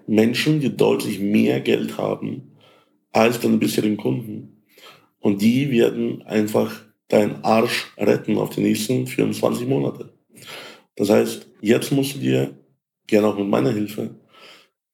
Menschen, 0.07 0.61
die 0.61 0.77
deutlich 0.77 1.21
mehr 1.21 1.61
Geld 1.61 1.99
haben 1.99 2.53
als 3.13 3.41
deine 3.41 3.57
bisherigen 3.57 3.97
Kunden. 3.97 4.63
Und 5.21 5.43
die 5.43 5.71
werden 5.71 6.23
einfach 6.23 6.83
deinen 7.09 7.43
Arsch 7.45 7.93
retten 7.97 8.39
auf 8.39 8.51
die 8.51 8.61
nächsten 8.61 9.07
24 9.07 9.67
Monate. 9.67 10.13
Das 10.97 11.11
heißt, 11.11 11.49
jetzt 11.61 11.91
musst 11.93 12.17
du 12.17 12.19
dir, 12.19 12.55
gerne 13.07 13.29
auch 13.29 13.39
mit 13.39 13.49
meiner 13.49 13.73
Hilfe, 13.73 14.15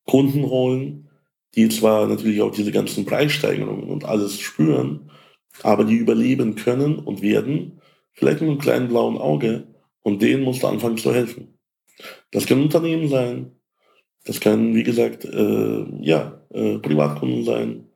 Kunden 0.05 0.45
holen, 0.45 1.09
die 1.55 1.69
zwar 1.69 2.07
natürlich 2.07 2.41
auch 2.43 2.53
diese 2.53 2.73
ganzen 2.73 3.05
Preissteigerungen 3.05 3.89
und 3.89 4.05
alles 4.05 4.41
spüren, 4.41 5.11
aber 5.63 5.85
die 5.85 5.97
überleben 5.97 6.57
können 6.57 6.99
und 6.99 7.23
werden, 7.23 7.81
vielleicht 8.13 8.41
mit 8.41 8.51
einem 8.51 8.59
kleinen 8.59 8.89
blauen 8.89 9.19
Auge, 9.19 9.65
und 10.03 10.21
denen 10.21 10.43
musst 10.43 10.63
du 10.63 10.67
anfangen 10.67 10.99
zu 10.99 11.15
helfen. 11.15 11.59
Das 12.31 12.47
können 12.47 12.63
Unternehmen 12.63 13.09
sein, 13.09 13.53
das 14.25 14.41
können, 14.41 14.75
wie 14.75 14.83
gesagt, 14.83 15.25
äh, 15.25 15.85
ja, 16.01 16.41
äh, 16.53 16.79
Privatkunden 16.79 17.45
sein, 17.45 17.87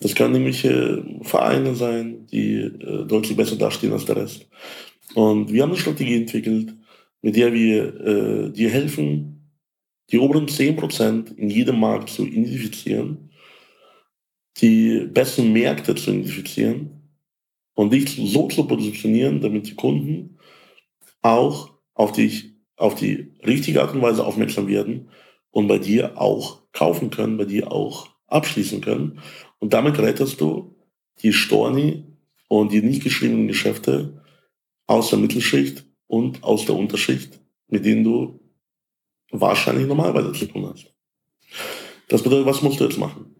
das 0.00 0.14
können 0.14 0.34
irgendwelche 0.34 1.04
Vereine 1.22 1.74
sein, 1.74 2.26
die 2.26 2.56
äh, 2.56 3.06
deutlich 3.06 3.36
besser 3.36 3.56
dastehen 3.56 3.92
als 3.92 4.04
der 4.04 4.16
Rest. 4.16 4.48
Und 5.14 5.52
wir 5.52 5.62
haben 5.62 5.70
eine 5.70 5.78
Strategie 5.78 6.16
entwickelt, 6.16 6.74
mit 7.20 7.36
der 7.36 7.52
wir 7.52 8.00
äh, 8.00 8.50
dir 8.50 8.70
helfen, 8.70 9.50
die 10.10 10.18
oberen 10.18 10.46
10% 10.46 11.36
in 11.36 11.50
jedem 11.50 11.78
Markt 11.78 12.10
zu 12.10 12.26
identifizieren, 12.26 13.30
die 14.58 15.06
besten 15.06 15.52
Märkte 15.52 15.94
zu 15.94 16.10
identifizieren 16.10 17.02
und 17.74 17.92
dich 17.92 18.16
so 18.16 18.48
zu 18.48 18.64
positionieren, 18.66 19.40
damit 19.40 19.66
die 19.68 19.74
Kunden 19.74 20.38
auch 21.22 21.72
auf 21.94 22.12
dich, 22.12 22.52
auf 22.76 22.94
die 22.94 23.32
richtige 23.46 23.82
Art 23.82 23.94
und 23.94 24.02
Weise 24.02 24.24
aufmerksam 24.24 24.68
werden 24.68 25.08
und 25.50 25.68
bei 25.68 25.78
dir 25.78 26.20
auch 26.20 26.62
kaufen 26.72 27.10
können, 27.10 27.36
bei 27.36 27.44
dir 27.44 27.70
auch 27.70 28.08
abschließen 28.26 28.80
können. 28.80 29.20
Und 29.58 29.72
damit 29.72 29.98
rettest 29.98 30.40
du 30.40 30.76
die 31.22 31.32
Storni 31.32 32.04
und 32.48 32.72
die 32.72 32.82
nicht 32.82 33.02
geschriebenen 33.02 33.48
Geschäfte 33.48 34.22
aus 34.86 35.10
der 35.10 35.18
Mittelschicht 35.18 35.84
und 36.06 36.42
aus 36.42 36.66
der 36.66 36.76
Unterschicht, 36.76 37.40
mit 37.68 37.84
denen 37.84 38.04
du 38.04 38.40
wahrscheinlich 39.30 39.86
normalerweise 39.86 40.32
zu 40.32 40.46
tun 40.46 40.66
hast. 40.66 40.92
Das 42.08 42.22
bedeutet, 42.22 42.46
was 42.46 42.62
musst 42.62 42.80
du 42.80 42.84
jetzt 42.84 42.98
machen? 42.98 43.31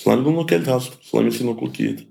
Solange 0.00 0.22
du 0.22 0.30
noch 0.30 0.46
Geld 0.46 0.68
hast, 0.68 0.96
solange 1.02 1.30
es 1.30 1.38
dir 1.38 1.44
noch 1.44 1.56
gut 1.56 1.74
geht, 1.74 2.06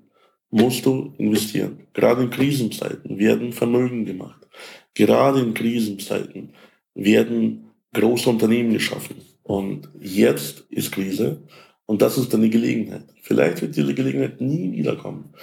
musst 0.50 0.86
du 0.86 1.14
investieren. 1.18 1.88
Gerade 1.94 2.24
in 2.24 2.30
Krisenzeiten 2.30 3.18
werden 3.18 3.54
Vermögen 3.54 4.04
gemacht. 4.04 4.46
Gerade 4.94 5.40
in 5.40 5.54
Krisenzeiten 5.54 6.50
werden 6.96 7.72
große 7.94 8.30
Unternehmen 8.30 8.74
geschaffen. 8.74 9.16
Und 9.44 9.88
jetzt 10.02 10.66
ist 10.70 10.92
Krise 10.92 11.44
und 11.86 12.02
das 12.02 12.18
ist 12.18 12.34
deine 12.34 12.50
Gelegenheit. 12.50 13.06
Vielleicht 13.22 13.62
wird 13.62 13.78
diese 13.78 13.94
Gelegenheit 13.94 14.42
nie 14.42 14.74
wiederkommen. 14.74 15.34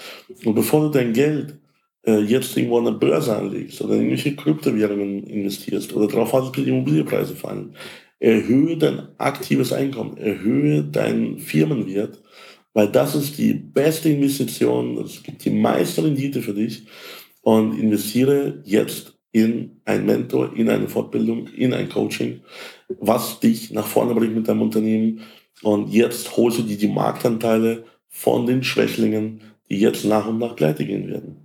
Und 0.44 0.54
bevor 0.54 0.82
du 0.82 0.88
dein 0.90 1.14
Geld 1.14 1.58
äh, 2.06 2.18
jetzt 2.18 2.54
irgendwo 2.58 2.76
an 2.76 2.84
der 2.84 2.92
Börse 2.92 3.34
anlegst 3.34 3.80
oder 3.80 3.94
in 3.94 4.00
irgendwelche 4.00 4.36
Kryptowährungen 4.36 5.24
investierst 5.26 5.94
oder 5.94 6.08
darauf 6.08 6.34
wartest, 6.34 6.52
bis 6.52 6.64
die 6.64 6.70
Immobilienpreise 6.70 7.34
fallen, 7.34 7.75
erhöhe 8.18 8.76
dein 8.76 9.08
aktives 9.18 9.72
Einkommen, 9.72 10.16
erhöhe 10.16 10.82
deinen 10.82 11.38
Firmenwert, 11.38 12.22
weil 12.72 12.88
das 12.88 13.14
ist 13.14 13.38
die 13.38 13.54
beste 13.54 14.08
Investition, 14.08 14.96
das 14.96 15.22
gibt 15.22 15.44
die 15.44 15.50
meiste 15.50 16.04
Rendite 16.04 16.42
für 16.42 16.54
dich 16.54 16.86
und 17.42 17.78
investiere 17.78 18.62
jetzt 18.64 19.14
in 19.32 19.80
ein 19.84 20.06
Mentor, 20.06 20.56
in 20.56 20.68
eine 20.68 20.88
Fortbildung, 20.88 21.48
in 21.48 21.72
ein 21.72 21.88
Coaching, 21.88 22.40
was 23.00 23.40
dich 23.40 23.72
nach 23.72 23.86
vorne 23.86 24.14
bringt 24.14 24.34
mit 24.34 24.46
deinem 24.48 24.62
Unternehmen. 24.62 25.20
Und 25.62 25.92
jetzt 25.92 26.36
holst 26.36 26.58
du 26.58 26.62
dir 26.62 26.78
die 26.78 26.88
Marktanteile 26.88 27.84
von 28.08 28.46
den 28.46 28.62
Schwächlingen, 28.62 29.40
die 29.68 29.80
jetzt 29.80 30.04
nach 30.04 30.28
und 30.28 30.38
nach 30.38 30.54
pleite 30.54 30.84
gehen 30.84 31.08
werden. 31.08 31.36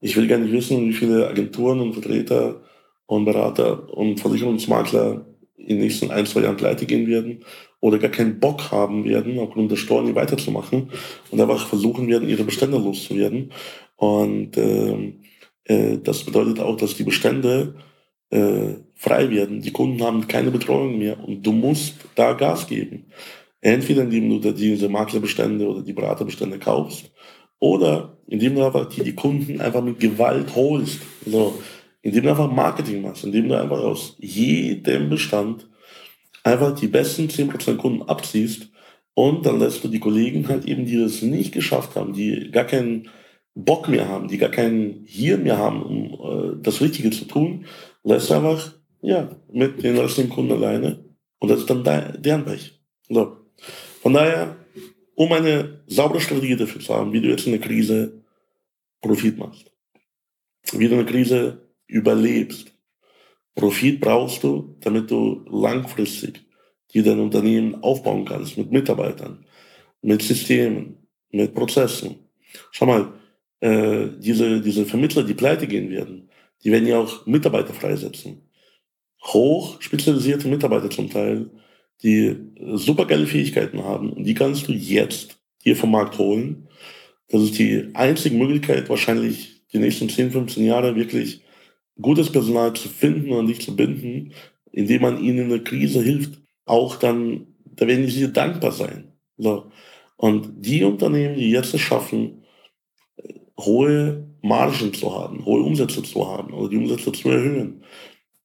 Ich 0.00 0.16
will 0.16 0.26
nicht 0.26 0.52
wissen, 0.52 0.88
wie 0.88 0.92
viele 0.92 1.28
Agenturen 1.28 1.80
und 1.80 1.94
Vertreter 1.94 2.62
und 3.06 3.24
Berater 3.24 3.92
und 3.92 4.20
Versicherungsmakler 4.20 5.26
in 5.60 5.76
den 5.76 5.78
nächsten 5.80 6.10
ein, 6.10 6.26
zwei 6.26 6.42
Jahren 6.42 6.56
pleite 6.56 6.86
gehen 6.86 7.06
werden 7.06 7.44
oder 7.80 7.98
gar 7.98 8.10
keinen 8.10 8.40
Bock 8.40 8.70
haben 8.70 9.04
werden, 9.04 9.38
aufgrund 9.38 9.70
der 9.70 9.76
Steuern 9.76 10.14
weiterzumachen 10.14 10.90
und 11.30 11.40
einfach 11.40 11.66
versuchen 11.66 12.08
werden, 12.08 12.28
ihre 12.28 12.44
Bestände 12.44 12.78
loszuwerden. 12.78 13.52
Und 13.96 14.56
äh, 14.56 15.12
äh, 15.64 15.98
das 16.02 16.24
bedeutet 16.24 16.60
auch, 16.60 16.76
dass 16.76 16.94
die 16.94 17.04
Bestände 17.04 17.74
äh, 18.30 18.74
frei 18.94 19.30
werden. 19.30 19.60
Die 19.60 19.72
Kunden 19.72 20.02
haben 20.02 20.28
keine 20.28 20.50
Betreuung 20.50 20.98
mehr 20.98 21.22
und 21.22 21.42
du 21.46 21.52
musst 21.52 21.96
da 22.14 22.32
Gas 22.32 22.66
geben. 22.66 23.06
Entweder 23.60 24.02
indem 24.02 24.40
du 24.40 24.52
diese 24.52 24.88
Maklerbestände 24.88 25.66
oder 25.68 25.82
die 25.82 25.92
Beraterbestände 25.92 26.58
kaufst 26.58 27.10
oder 27.58 28.16
indem 28.26 28.54
du 28.54 28.64
einfach 28.64 28.88
die, 28.88 29.02
die 29.02 29.14
Kunden 29.14 29.60
einfach 29.60 29.82
mit 29.82 30.00
Gewalt 30.00 30.54
holst. 30.54 31.00
So, 31.26 31.60
indem 32.02 32.24
du 32.24 32.30
einfach 32.30 32.50
Marketing 32.50 33.02
machst, 33.02 33.24
indem 33.24 33.48
du 33.48 33.60
einfach 33.60 33.78
aus 33.78 34.16
jedem 34.18 35.08
Bestand 35.08 35.68
einfach 36.42 36.74
die 36.74 36.88
besten 36.88 37.28
10% 37.28 37.76
Kunden 37.76 38.02
abziehst 38.02 38.70
und 39.14 39.44
dann 39.44 39.58
lässt 39.58 39.84
du 39.84 39.88
die 39.88 40.00
Kollegen 40.00 40.48
halt 40.48 40.64
eben, 40.64 40.86
die 40.86 40.98
das 40.98 41.22
nicht 41.22 41.52
geschafft 41.52 41.96
haben, 41.96 42.12
die 42.12 42.50
gar 42.50 42.64
keinen 42.64 43.08
Bock 43.54 43.88
mehr 43.88 44.08
haben, 44.08 44.28
die 44.28 44.38
gar 44.38 44.50
keinen 44.50 45.04
Hirn 45.04 45.42
mehr 45.42 45.58
haben, 45.58 45.82
um 45.82 46.56
äh, 46.56 46.62
das 46.62 46.80
Richtige 46.80 47.10
zu 47.10 47.26
tun, 47.26 47.66
lässt 48.04 48.32
einfach, 48.32 48.74
ja, 49.02 49.30
mit 49.52 49.82
den 49.82 49.98
restlichen 49.98 50.30
Kunden 50.30 50.52
alleine 50.52 51.04
und 51.38 51.50
das 51.50 51.60
ist 51.60 51.70
dann 51.70 51.84
deren 51.84 52.44
Pech. 52.44 52.80
So. 53.08 53.36
Von 54.02 54.14
daher, 54.14 54.56
um 55.14 55.32
eine 55.32 55.82
saubere 55.86 56.20
Strategie 56.20 56.56
dafür 56.56 56.80
zu 56.80 56.94
haben, 56.94 57.12
wie 57.12 57.20
du 57.20 57.28
jetzt 57.28 57.46
in 57.46 57.52
der 57.52 57.60
Krise 57.60 58.22
Profit 59.02 59.38
machst, 59.38 59.70
wie 60.72 60.88
du 60.88 60.94
eine 60.94 61.06
Krise 61.06 61.69
überlebst. 61.90 62.72
Profit 63.54 64.00
brauchst 64.00 64.42
du, 64.42 64.76
damit 64.80 65.10
du 65.10 65.44
langfristig 65.50 66.40
dir 66.92 67.02
dein 67.02 67.20
Unternehmen 67.20 67.82
aufbauen 67.82 68.24
kannst 68.24 68.58
mit 68.58 68.70
Mitarbeitern, 68.70 69.44
mit 70.02 70.22
Systemen, 70.22 70.96
mit 71.30 71.54
Prozessen. 71.54 72.16
Schau 72.70 72.86
mal, 72.86 73.12
äh, 73.60 74.08
diese, 74.18 74.60
diese 74.60 74.86
Vermittler, 74.86 75.22
die 75.22 75.34
pleite 75.34 75.66
gehen 75.66 75.90
werden, 75.90 76.30
die 76.64 76.72
werden 76.72 76.86
ja 76.86 76.98
auch 76.98 77.26
Mitarbeiter 77.26 77.74
freisetzen. 77.74 78.42
Hoch 79.22 79.80
spezialisierte 79.80 80.48
Mitarbeiter 80.48 80.90
zum 80.90 81.10
Teil, 81.10 81.50
die 82.02 82.36
super 82.74 83.06
geile 83.06 83.26
Fähigkeiten 83.26 83.84
haben 83.84 84.12
und 84.12 84.24
die 84.24 84.34
kannst 84.34 84.68
du 84.68 84.72
jetzt 84.72 85.38
hier 85.62 85.76
vom 85.76 85.90
Markt 85.90 86.18
holen. 86.18 86.68
Das 87.28 87.42
ist 87.42 87.58
die 87.58 87.90
einzige 87.94 88.36
Möglichkeit, 88.36 88.88
wahrscheinlich 88.88 89.62
die 89.72 89.78
nächsten 89.78 90.08
10, 90.08 90.30
15 90.32 90.64
Jahre 90.64 90.96
wirklich 90.96 91.42
gutes 92.00 92.30
Personal 92.30 92.72
zu 92.74 92.88
finden 92.88 93.32
und 93.32 93.46
nicht 93.46 93.62
zu 93.62 93.74
binden, 93.74 94.32
indem 94.72 95.02
man 95.02 95.22
ihnen 95.22 95.38
in 95.38 95.48
der 95.50 95.64
Krise 95.64 96.02
hilft. 96.02 96.40
Auch 96.64 96.96
dann, 96.96 97.46
da 97.64 97.86
werden 97.86 98.06
sie 98.08 98.32
dankbar 98.32 98.72
sein. 98.72 99.12
So. 99.36 99.70
Und 100.16 100.50
die 100.56 100.84
Unternehmen, 100.84 101.36
die 101.36 101.50
jetzt 101.50 101.74
es 101.74 101.80
schaffen, 101.80 102.44
hohe 103.58 104.28
Margen 104.42 104.92
zu 104.94 105.14
haben, 105.14 105.44
hohe 105.44 105.62
Umsätze 105.62 106.02
zu 106.02 106.26
haben 106.26 106.52
oder 106.52 106.68
die 106.68 106.76
Umsätze 106.76 107.12
zu 107.12 107.28
erhöhen, 107.30 107.84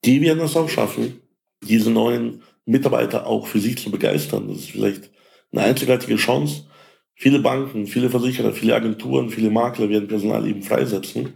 die 0.03 0.21
werden 0.21 0.43
es 0.43 0.57
auch 0.57 0.69
schaffen, 0.69 1.21
diese 1.63 1.91
neuen 1.91 2.41
Mitarbeiter 2.65 3.27
auch 3.27 3.47
für 3.47 3.59
sich 3.59 3.77
zu 3.77 3.91
begeistern. 3.91 4.47
Das 4.47 4.57
ist 4.57 4.71
vielleicht 4.71 5.11
eine 5.51 5.61
einzigartige 5.63 6.15
Chance. 6.15 6.65
Viele 7.13 7.39
Banken, 7.39 7.87
viele 7.87 8.09
Versicherer, 8.09 8.51
viele 8.51 8.75
Agenturen, 8.75 9.29
viele 9.29 9.49
Makler 9.49 9.89
werden 9.89 10.07
Personal 10.07 10.45
eben 10.47 10.63
freisetzen 10.63 11.33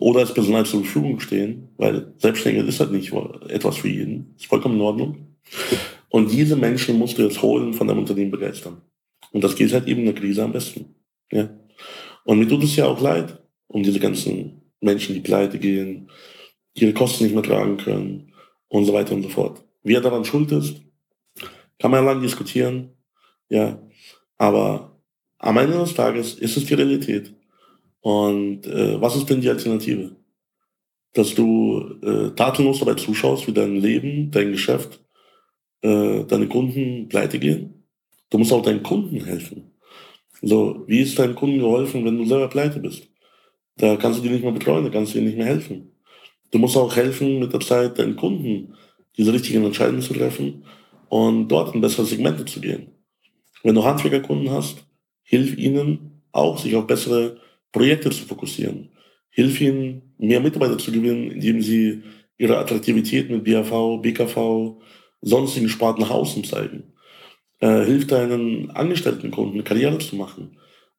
oder 0.00 0.20
als 0.20 0.34
Personal 0.34 0.66
zur 0.66 0.82
Verfügung 0.82 1.20
stehen, 1.20 1.68
weil 1.76 2.14
Selbstständigkeit 2.18 2.68
ist 2.68 2.80
halt 2.80 2.92
nicht 2.92 3.12
etwas 3.48 3.76
für 3.76 3.88
jeden. 3.88 4.34
Ist 4.36 4.46
vollkommen 4.46 4.76
in 4.76 4.80
Ordnung. 4.80 5.36
Und 6.08 6.32
diese 6.32 6.56
Menschen 6.56 6.98
musst 6.98 7.18
du 7.18 7.22
jetzt 7.22 7.42
holen, 7.42 7.72
von 7.72 7.86
deinem 7.86 8.00
Unternehmen 8.00 8.30
begeistern. 8.30 8.80
Und 9.32 9.44
das 9.44 9.54
geht 9.54 9.72
halt 9.72 9.86
eben 9.86 10.00
in 10.00 10.06
der 10.06 10.14
Krise 10.14 10.42
am 10.42 10.52
besten. 10.52 10.94
Ja. 11.30 11.50
Und 12.24 12.38
mir 12.38 12.48
tut 12.48 12.64
es 12.64 12.76
ja 12.76 12.86
auch 12.86 13.00
leid 13.00 13.38
um 13.68 13.82
diese 13.82 14.00
ganzen 14.00 14.62
Menschen, 14.80 15.14
die 15.14 15.20
pleite 15.20 15.58
gehen, 15.58 16.10
ihre 16.74 16.92
Kosten 16.92 17.24
nicht 17.24 17.34
mehr 17.34 17.44
tragen 17.44 17.76
können 17.76 18.32
und 18.68 18.84
so 18.84 18.92
weiter 18.92 19.14
und 19.14 19.22
so 19.22 19.28
fort. 19.28 19.64
Wer 19.82 20.00
daran 20.00 20.24
schuld 20.24 20.50
ist, 20.50 20.80
kann 21.78 21.90
man 21.90 22.04
ja 22.04 22.10
lange 22.10 22.22
diskutieren. 22.22 22.90
Ja. 23.48 23.80
Aber 24.38 25.00
am 25.38 25.56
Ende 25.58 25.78
des 25.78 25.94
Tages 25.94 26.34
ist 26.34 26.56
es 26.56 26.64
die 26.64 26.74
Realität. 26.74 27.34
Und 28.00 28.66
äh, 28.66 29.00
was 29.00 29.16
ist 29.16 29.28
denn 29.28 29.40
die 29.40 29.48
Alternative? 29.48 30.16
Dass 31.12 31.34
du 31.34 31.98
äh, 32.02 32.30
tatenlos 32.34 32.78
dabei 32.78 32.94
zuschaust, 32.94 33.46
wie 33.46 33.52
dein 33.52 33.76
Leben, 33.76 34.30
dein 34.30 34.52
Geschäft, 34.52 35.00
äh, 35.82 36.24
deine 36.24 36.48
Kunden 36.48 37.08
pleite 37.08 37.38
gehen? 37.38 37.84
Du 38.30 38.38
musst 38.38 38.52
auch 38.52 38.62
deinen 38.62 38.82
Kunden 38.82 39.24
helfen. 39.24 39.72
So, 40.42 40.84
wie 40.86 41.00
ist 41.00 41.18
deinem 41.18 41.34
Kunden 41.34 41.58
geholfen, 41.58 42.04
wenn 42.04 42.16
du 42.16 42.24
selber 42.24 42.48
pleite 42.48 42.80
bist? 42.80 43.08
Da 43.76 43.96
kannst 43.96 44.18
du 44.18 44.22
die 44.22 44.30
nicht 44.30 44.42
mehr 44.42 44.52
betreuen, 44.52 44.84
da 44.84 44.90
kannst 44.90 45.14
du 45.14 45.18
ihnen 45.18 45.26
nicht 45.26 45.36
mehr 45.36 45.46
helfen. 45.46 45.92
Du 46.50 46.58
musst 46.58 46.76
auch 46.76 46.94
helfen, 46.96 47.38
mit 47.38 47.52
der 47.52 47.60
Zeit 47.60 47.98
deinen 47.98 48.16
Kunden 48.16 48.74
diese 49.16 49.32
richtigen 49.32 49.64
Entscheidungen 49.64 50.02
zu 50.02 50.14
treffen 50.14 50.64
und 51.08 51.48
dort 51.48 51.74
in 51.74 51.80
bessere 51.80 52.06
Segmente 52.06 52.44
zu 52.44 52.60
gehen. 52.60 52.92
Wenn 53.62 53.74
du 53.74 53.84
Handwerkerkunden 53.84 54.50
hast, 54.50 54.84
hilf 55.22 55.58
ihnen 55.58 56.22
auch, 56.32 56.58
sich 56.58 56.74
auf 56.76 56.86
bessere 56.86 57.36
Projekte 57.72 58.10
zu 58.10 58.24
fokussieren. 58.24 58.90
Hilf 59.30 59.60
ihnen, 59.60 60.14
mehr 60.18 60.40
Mitarbeiter 60.40 60.78
zu 60.78 60.92
gewinnen, 60.92 61.30
indem 61.30 61.62
sie 61.62 62.02
ihre 62.36 62.58
Attraktivität 62.58 63.30
mit 63.30 63.44
BAV, 63.44 64.00
BKV, 64.02 64.80
sonstigen 65.20 65.68
Sparten 65.68 66.02
nach 66.02 66.10
außen 66.10 66.44
zeigen. 66.44 66.94
Äh, 67.60 67.84
hilf 67.84 68.06
deinen 68.06 68.70
Angestelltenkunden, 68.70 69.62
Karriere 69.64 69.98
zu 69.98 70.16
machen, 70.16 70.56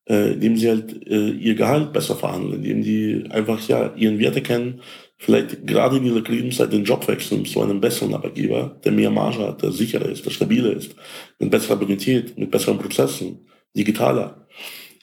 äh, 0.07 0.33
indem 0.33 0.55
sie 0.55 0.69
halt 0.69 1.07
äh, 1.07 1.31
ihr 1.31 1.55
Gehalt 1.55 1.91
besser 1.91 2.15
verhandeln, 2.15 2.63
indem 2.63 2.83
die 2.83 3.31
einfach 3.31 3.67
ja 3.67 3.93
ihren 3.95 4.19
Wert 4.19 4.35
erkennen, 4.35 4.81
vielleicht 5.17 5.65
gerade 5.65 5.97
in 5.97 6.03
dieser 6.03 6.21
Krisenzeit 6.21 6.71
den 6.71 6.83
Job 6.83 7.07
wechseln 7.07 7.45
zu 7.45 7.61
einem 7.61 7.81
besseren 7.81 8.13
Arbeitgeber, 8.13 8.79
der 8.83 8.91
mehr 8.91 9.09
Marge 9.09 9.47
hat, 9.47 9.63
der 9.63 9.71
sicherer 9.71 10.07
ist, 10.09 10.25
der 10.25 10.31
stabiler 10.31 10.71
ist, 10.71 10.95
mit 11.39 11.49
besserer 11.49 11.77
Bonität, 11.77 12.37
mit 12.37 12.51
besseren 12.51 12.77
Prozessen, 12.77 13.47
digitaler. 13.75 14.47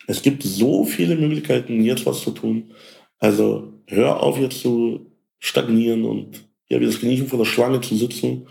Es 0.08 0.22
gibt 0.22 0.42
so 0.42 0.84
viele 0.84 1.16
Möglichkeiten, 1.16 1.82
jetzt 1.82 2.06
was 2.06 2.22
zu 2.22 2.30
tun. 2.30 2.72
Also 3.18 3.74
hör 3.86 4.22
auf 4.22 4.38
jetzt 4.38 4.60
zu 4.60 5.12
stagnieren 5.38 6.04
und 6.04 6.48
ja, 6.70 6.80
wie 6.80 6.86
das 6.86 6.98
Kaninchen 6.98 7.28
vor 7.28 7.38
der 7.38 7.44
Schlange 7.44 7.82
zu 7.82 7.94
sitzen 7.94 8.46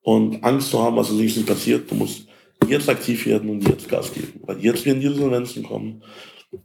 und 0.00 0.42
Angst 0.42 0.70
zu 0.70 0.82
haben, 0.82 0.96
was 0.96 1.10
als 1.10 1.18
nächstes 1.18 1.44
passiert. 1.44 1.90
Du 1.90 1.96
musst 1.96 2.26
jetzt 2.66 2.88
aktiv 2.88 3.26
werden 3.26 3.50
und 3.50 3.68
jetzt 3.68 3.90
Gas 3.90 4.14
geben. 4.14 4.40
Weil 4.44 4.60
jetzt 4.60 4.86
werden 4.86 5.00
die 5.00 5.06
Insolvenzen 5.06 5.62
kommen. 5.64 6.02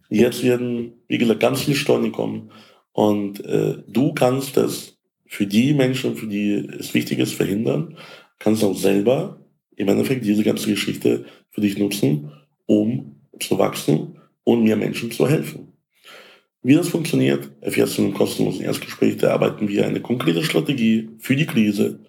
Jetzt 0.10 0.42
werden, 0.44 0.94
wie 1.10 1.18
gesagt, 1.18 1.42
ganz 1.42 1.64
viele 1.64 1.76
Steuern 1.76 2.14
kommen. 2.14 2.50
Und 2.94 3.44
äh, 3.44 3.84
du 3.86 4.14
kannst 4.14 4.56
das 4.56 4.98
für 5.26 5.46
die 5.46 5.74
Menschen, 5.74 6.16
für 6.16 6.28
die 6.28 6.54
es 6.80 6.94
wichtig 6.94 7.20
ist, 7.20 7.34
verhindern, 7.34 7.98
kannst 8.40 8.64
auch 8.64 8.78
selber 8.78 9.42
im 9.76 9.90
Endeffekt 9.90 10.24
diese 10.24 10.44
ganze 10.44 10.70
Geschichte 10.70 11.26
für 11.50 11.60
dich 11.60 11.78
nutzen, 11.78 12.32
um 12.66 13.18
zu 13.40 13.60
wachsen 13.60 14.18
und 14.48 14.64
mehr 14.64 14.78
Menschen 14.78 15.12
zu 15.12 15.28
helfen. 15.28 15.74
Wie 16.64 16.76
das 16.76 16.88
funktioniert, 16.88 17.52
erfährst 17.60 17.98
du 17.98 18.02
einem 18.02 18.14
kostenlosen 18.14 18.64
Erstgespräch. 18.64 19.18
Da 19.18 19.34
arbeiten 19.34 19.68
wir 19.68 19.86
eine 19.86 20.00
konkrete 20.00 20.42
Strategie 20.42 21.10
für 21.20 21.36
die 21.36 21.46
Krise 21.46 22.06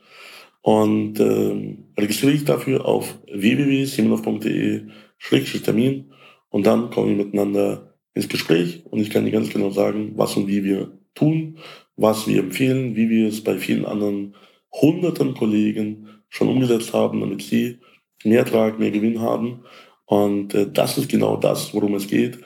und 0.63 1.19
äh, 1.19 1.77
registriere 1.99 2.35
dich 2.35 2.45
dafür 2.45 2.87
auf 2.87 3.19
www.simonov.de-termin 3.27 6.13
und 6.49 6.65
dann 6.65 6.91
kommen 6.91 7.09
wir 7.09 7.17
miteinander 7.25 7.97
ins 8.15 8.29
Gespräch 8.29 8.85
und 8.87 9.01
ich 9.01 9.11
kann 9.11 9.25
dir 9.25 9.33
ganz 9.33 9.51
genau 9.51 9.71
sagen, 9.71 10.13
was 10.15 10.37
und 10.37 10.47
wie 10.47 10.63
wir 10.63 10.97
tun, 11.17 11.59
was 11.97 12.29
wir 12.29 12.39
empfehlen, 12.39 12.95
wie 12.95 13.11
wir 13.11 13.27
es 13.27 13.43
bei 13.43 13.59
vielen 13.59 13.85
anderen 13.85 14.37
hunderten 14.71 15.35
Kollegen 15.35 16.07
schon 16.29 16.47
umgesetzt 16.49 16.95
haben, 16.95 17.19
damit 17.19 17.43
sie 17.43 17.81
mehr 18.23 18.39
Ertrag, 18.41 18.79
mehr 18.79 18.93
Gewinn 18.93 19.21
haben. 19.21 19.65
Und 20.09 20.55
äh, 20.55 20.67
das 20.73 20.97
ist 20.97 21.11
genau 21.11 21.37
das, 21.37 21.75
worum 21.75 21.95
es 21.95 22.07
geht, 22.07 22.39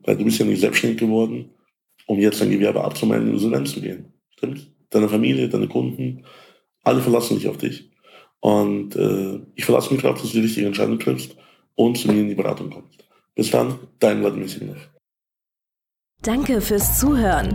weil 0.00 0.16
du 0.16 0.24
bist 0.24 0.38
ja 0.38 0.46
nicht 0.46 0.60
selbstständig 0.60 1.00
geworden, 1.00 1.50
um 2.06 2.18
jetzt 2.18 2.40
dein 2.40 2.50
Gewerbe 2.50 2.82
abzumelden 2.82 3.28
und 3.28 3.34
Insolvenz 3.34 3.72
zu 3.72 3.82
gehen. 3.82 4.14
Stimmt? 4.30 4.70
Deine 4.88 5.08
Familie, 5.08 5.48
deine 5.50 5.68
Kunden, 5.68 6.24
alle 6.82 7.02
verlassen 7.02 7.36
sich 7.36 7.46
auf 7.46 7.58
dich. 7.58 7.90
Und 8.40 8.96
äh, 8.96 9.38
ich 9.54 9.66
verlasse 9.66 9.92
mich 9.92 10.02
darauf, 10.02 10.20
dass 10.20 10.30
du 10.30 10.38
die 10.38 10.44
richtige 10.44 10.66
Entscheidung 10.66 10.98
triffst 10.98 11.36
und 11.74 11.98
zu 11.98 12.08
mir 12.08 12.20
in 12.20 12.28
die 12.28 12.34
Beratung 12.34 12.70
kommst. 12.70 13.04
Bis 13.34 13.50
dann, 13.50 13.78
dein 13.98 14.20
Vladimir. 14.20 14.76
Danke 16.22 16.62
fürs 16.62 16.98
Zuhören. 16.98 17.54